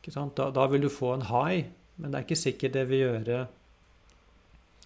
Ikke 0.00 0.12
sant? 0.14 0.34
Da, 0.36 0.50
da 0.54 0.66
vil 0.68 0.84
du 0.84 0.90
få 0.92 1.14
en 1.16 1.24
high, 1.28 1.68
men 1.96 2.12
det 2.12 2.20
er 2.20 2.26
ikke 2.28 2.40
sikkert 2.40 2.76
det 2.76 2.84
vil 2.90 3.04
gjøre 3.06 3.46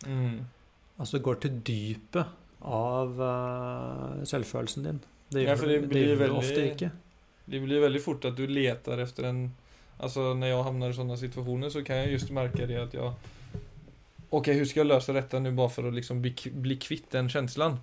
Altså 0.02 1.20
går 1.22 1.36
til 1.44 1.58
dypet 1.66 2.32
av 2.66 3.20
uh, 3.22 4.22
selvfølelsen 4.26 4.86
din. 4.86 4.98
Det 5.32 5.44
gjør, 5.44 5.50
ja, 5.50 5.54
det 5.60 5.68
det, 5.82 5.88
blir 5.90 6.02
gjør 6.02 6.10
det 6.10 6.18
veldig- 6.22 6.40
ofte 6.40 6.64
ikke. 6.72 6.88
Det 7.44 7.60
blir 7.60 7.80
väldigt 7.80 8.04
fort 8.04 8.24
att 8.24 8.36
du 8.36 8.46
letar 8.46 8.98
efter 8.98 9.22
en... 9.22 9.52
Alltså 9.98 10.34
när 10.34 10.46
jag 10.46 10.62
hamnar 10.62 10.90
i 10.90 10.94
sådana 10.94 11.16
situationer 11.16 11.70
så 11.70 11.84
kan 11.84 11.96
jag 11.96 12.10
just 12.10 12.30
märka 12.30 12.66
det 12.66 12.76
att 12.76 12.94
jag... 12.94 13.14
Okej, 14.30 14.54
hur 14.54 14.64
ska 14.64 14.80
jag 14.80 14.86
lösa 14.86 15.12
detta 15.12 15.38
nu 15.38 15.52
bara 15.52 15.68
för 15.68 15.88
att 15.88 15.94
liksom 15.94 16.22
bli, 16.22 16.34
bli 16.52 16.76
kvitt 16.76 17.10
den 17.10 17.28
känslan? 17.28 17.78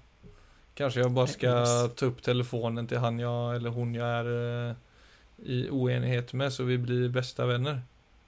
Kanske 0.73 0.99
jag 0.99 1.11
bara 1.11 1.27
ska 1.27 1.65
ta 1.95 2.05
upp 2.05 2.23
telefonen 2.23 2.87
till 2.87 2.97
han 2.97 3.19
jag 3.19 3.55
eller 3.55 3.69
hon 3.69 3.95
jag 3.95 4.07
är 4.07 4.69
eh, 4.69 4.75
i 5.37 5.69
oenighet 5.69 6.33
med 6.33 6.53
så 6.53 6.63
vi 6.63 6.77
blir 6.77 7.09
bästa 7.09 7.45
vänner. 7.45 7.81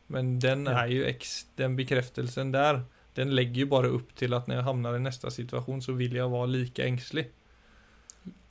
Men 0.08 0.40
den 0.40 0.68
är 0.68 0.88
ju 0.88 1.06
ex, 1.06 1.46
den 1.56 1.76
bekräftelsen 1.76 2.52
där, 2.52 2.82
den 3.14 3.36
lägger 3.36 3.56
ju 3.56 3.66
bara 3.66 3.88
upp 3.88 4.16
till 4.16 4.34
att 4.34 4.48
när 4.48 4.56
jag 4.56 4.64
hamnar 4.64 4.96
i 4.96 5.00
nästa 5.00 5.32
situation 5.32 5.82
så 5.82 5.92
vill 5.92 6.16
jag 6.16 6.30
vara 6.30 6.46
lika 6.46 6.86
ängslig. 6.86 7.30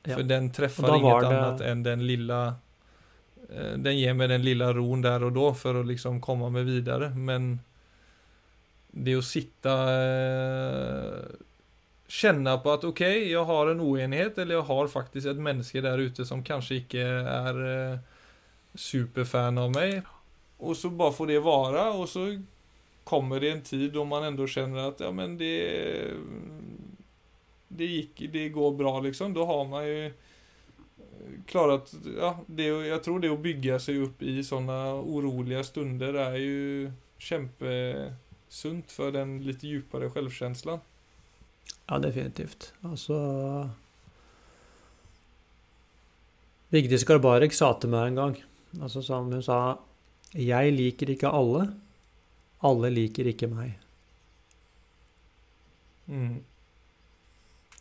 Ja. 0.03 0.16
För 0.16 0.23
den 0.23 0.53
träffar 0.53 0.88
var 0.88 0.97
inget 0.97 1.21
det- 1.21 1.38
annat 1.40 1.61
än 1.61 1.83
den 1.83 2.07
lilla 2.07 2.55
Den 3.77 3.99
ger 3.99 4.15
mig 4.15 4.29
den 4.29 4.43
lilla 4.43 4.73
ron 4.73 5.03
där 5.03 5.25
och 5.25 5.33
då 5.33 5.55
för 5.55 5.81
att 5.81 5.87
liksom 5.87 6.21
komma 6.21 6.49
mig 6.49 6.65
vidare 6.65 7.09
men 7.09 7.61
Det 8.91 9.15
att 9.15 9.25
sitta 9.25 9.73
eh, 10.03 11.15
Känna 12.09 12.59
på 12.59 12.73
att 12.73 12.85
okej, 12.85 13.31
jag 13.31 13.45
har 13.45 13.67
en 13.67 13.81
oenighet 13.81 14.39
eller 14.39 14.55
jag 14.55 14.63
har 14.63 14.89
faktiskt 14.89 15.27
ett 15.27 15.37
människa 15.37 15.81
där 15.81 15.99
ute 15.99 16.25
som 16.25 16.45
kanske 16.45 16.75
inte 16.75 17.01
är 17.01 17.91
eh, 17.93 17.99
superfan 18.75 19.59
av 19.59 19.71
mig. 19.71 20.03
Och 20.57 20.77
så 20.77 20.91
bara 20.91 21.13
får 21.13 21.27
det 21.27 21.39
vara 21.39 21.93
och 21.93 22.09
så 22.09 22.43
kommer 23.05 23.41
det 23.41 23.51
en 23.51 23.63
tid 23.63 23.93
då 23.93 24.05
man 24.05 24.25
ändå 24.25 24.47
känner 24.47 24.89
att 24.89 25.01
ja 25.01 25.11
men 25.11 25.39
det 25.39 26.05
det 27.69 27.85
gick, 27.85 28.23
det 28.33 28.49
går 28.49 28.73
bra 28.73 29.01
liksom. 29.01 29.35
Då 29.35 29.45
har 29.45 29.65
man 29.65 29.87
ju 29.87 30.13
klarat, 31.51 31.93
ja, 32.17 32.35
det, 32.47 32.69
jag 32.89 33.03
tror 33.05 33.21
det 33.21 33.31
å 33.33 33.41
bygge 33.41 33.79
seg 33.83 34.03
opp 34.07 34.23
i 34.23 34.41
sånne 34.47 34.79
urolige 35.05 35.65
stunder 35.69 36.19
er 36.29 36.39
jo 36.41 36.91
kjempesunt 37.21 38.93
for 38.93 39.15
den 39.15 39.39
litt 39.45 39.63
dypere 39.65 40.11
selvfølelsen. 40.13 40.81
Ja, 41.91 41.99
definitivt. 41.99 42.73
Altså 42.87 43.17
Vigdis 46.71 47.05
Garbarek 47.05 47.55
sa 47.57 47.73
til 47.83 47.91
meg 47.91 48.13
en 48.13 48.21
gang 48.21 48.37
altså 48.79 49.03
som 49.03 49.33
Hun 49.33 49.43
sa 49.43 49.79
'Jeg 50.35 50.73
liker 50.73 51.11
ikke 51.11 51.29
alle. 51.29 51.75
Alle 52.63 52.91
liker 52.91 53.27
ikke 53.27 53.49
meg'. 53.49 53.75
Mm. 56.07 56.45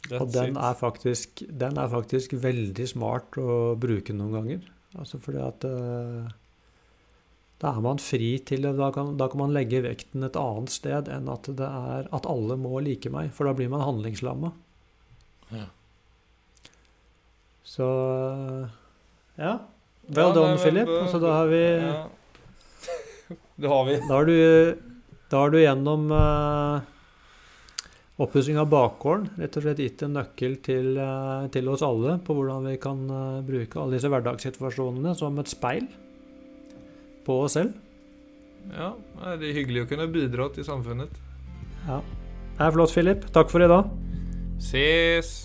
Og 0.08 0.30
den 0.34 0.56
er, 0.58 0.76
faktisk, 0.80 1.42
den 1.52 1.78
er 1.78 1.90
faktisk 1.92 2.34
veldig 2.42 2.86
smart 2.90 3.38
å 3.38 3.76
bruke 3.80 4.16
noen 4.16 4.36
ganger. 4.38 4.62
Altså 4.98 5.20
fordi 5.22 5.42
at 5.44 5.66
uh, 5.70 6.30
Da 7.62 7.74
er 7.76 7.84
man 7.84 8.00
fri 8.02 8.32
til 8.48 8.64
det. 8.66 8.74
Da 8.80 8.90
kan, 8.96 9.12
da 9.20 9.28
kan 9.30 9.44
man 9.44 9.54
legge 9.54 9.84
vekten 9.86 10.26
et 10.26 10.40
annet 10.40 10.74
sted 10.74 11.12
enn 11.12 11.30
at 11.30 11.50
det 11.60 11.68
er 11.68 12.10
at 12.16 12.30
alle 12.32 12.58
må 12.58 12.80
like 12.86 13.12
meg. 13.14 13.34
For 13.36 13.50
da 13.50 13.54
blir 13.58 13.70
man 13.72 13.86
handlingslamma. 13.86 14.54
Ja. 15.54 15.68
Så 17.68 17.90
Ja. 19.38 19.60
Well 20.10 20.32
Ja, 20.32 20.34
done, 20.34 20.56
men 20.56 20.64
Philip. 20.64 20.90
Altså, 20.90 21.20
da 21.22 21.36
har 21.42 21.52
vi 21.52 21.62
Ja. 21.62 22.08
Det 23.62 23.68
har 23.70 23.84
vi. 23.86 24.00
Da 24.08 24.22
er 24.22 24.26
du, 24.26 24.80
da 25.30 25.44
er 25.46 25.52
du 25.54 25.58
gjennom 25.60 26.10
uh, 26.16 26.80
oppussing 28.20 28.60
av 28.60 28.70
bakgården 28.72 29.30
rett 29.40 29.58
og 29.58 29.66
slett 29.66 29.82
gitt 29.84 30.04
en 30.04 30.18
nøkkel 30.18 30.58
til, 30.66 30.98
eh, 31.00 31.48
til 31.54 31.70
oss 31.72 31.84
alle 31.86 32.18
på 32.26 32.36
hvordan 32.36 32.68
vi 32.68 32.76
kan 32.82 33.06
eh, 33.08 33.42
bruke 33.48 33.80
alle 33.80 33.96
disse 33.98 34.12
hverdagssituasjonene 34.12 35.16
som 35.18 35.40
et 35.40 35.52
speil 35.52 35.88
på 37.26 37.42
oss 37.46 37.56
selv. 37.60 37.78
Ja, 38.76 38.92
det 39.40 39.50
er 39.50 39.60
hyggelig 39.62 39.86
å 39.86 39.90
kunne 39.94 40.10
bidra 40.12 40.50
til 40.54 40.68
samfunnet. 40.68 41.16
Ja. 41.88 42.02
Det 42.60 42.68
er 42.68 42.76
flott, 42.76 42.92
Philip. 42.92 43.24
Takk 43.32 43.54
for 43.54 43.64
i 43.64 43.72
dag. 43.72 43.88
Ses! 44.60 45.38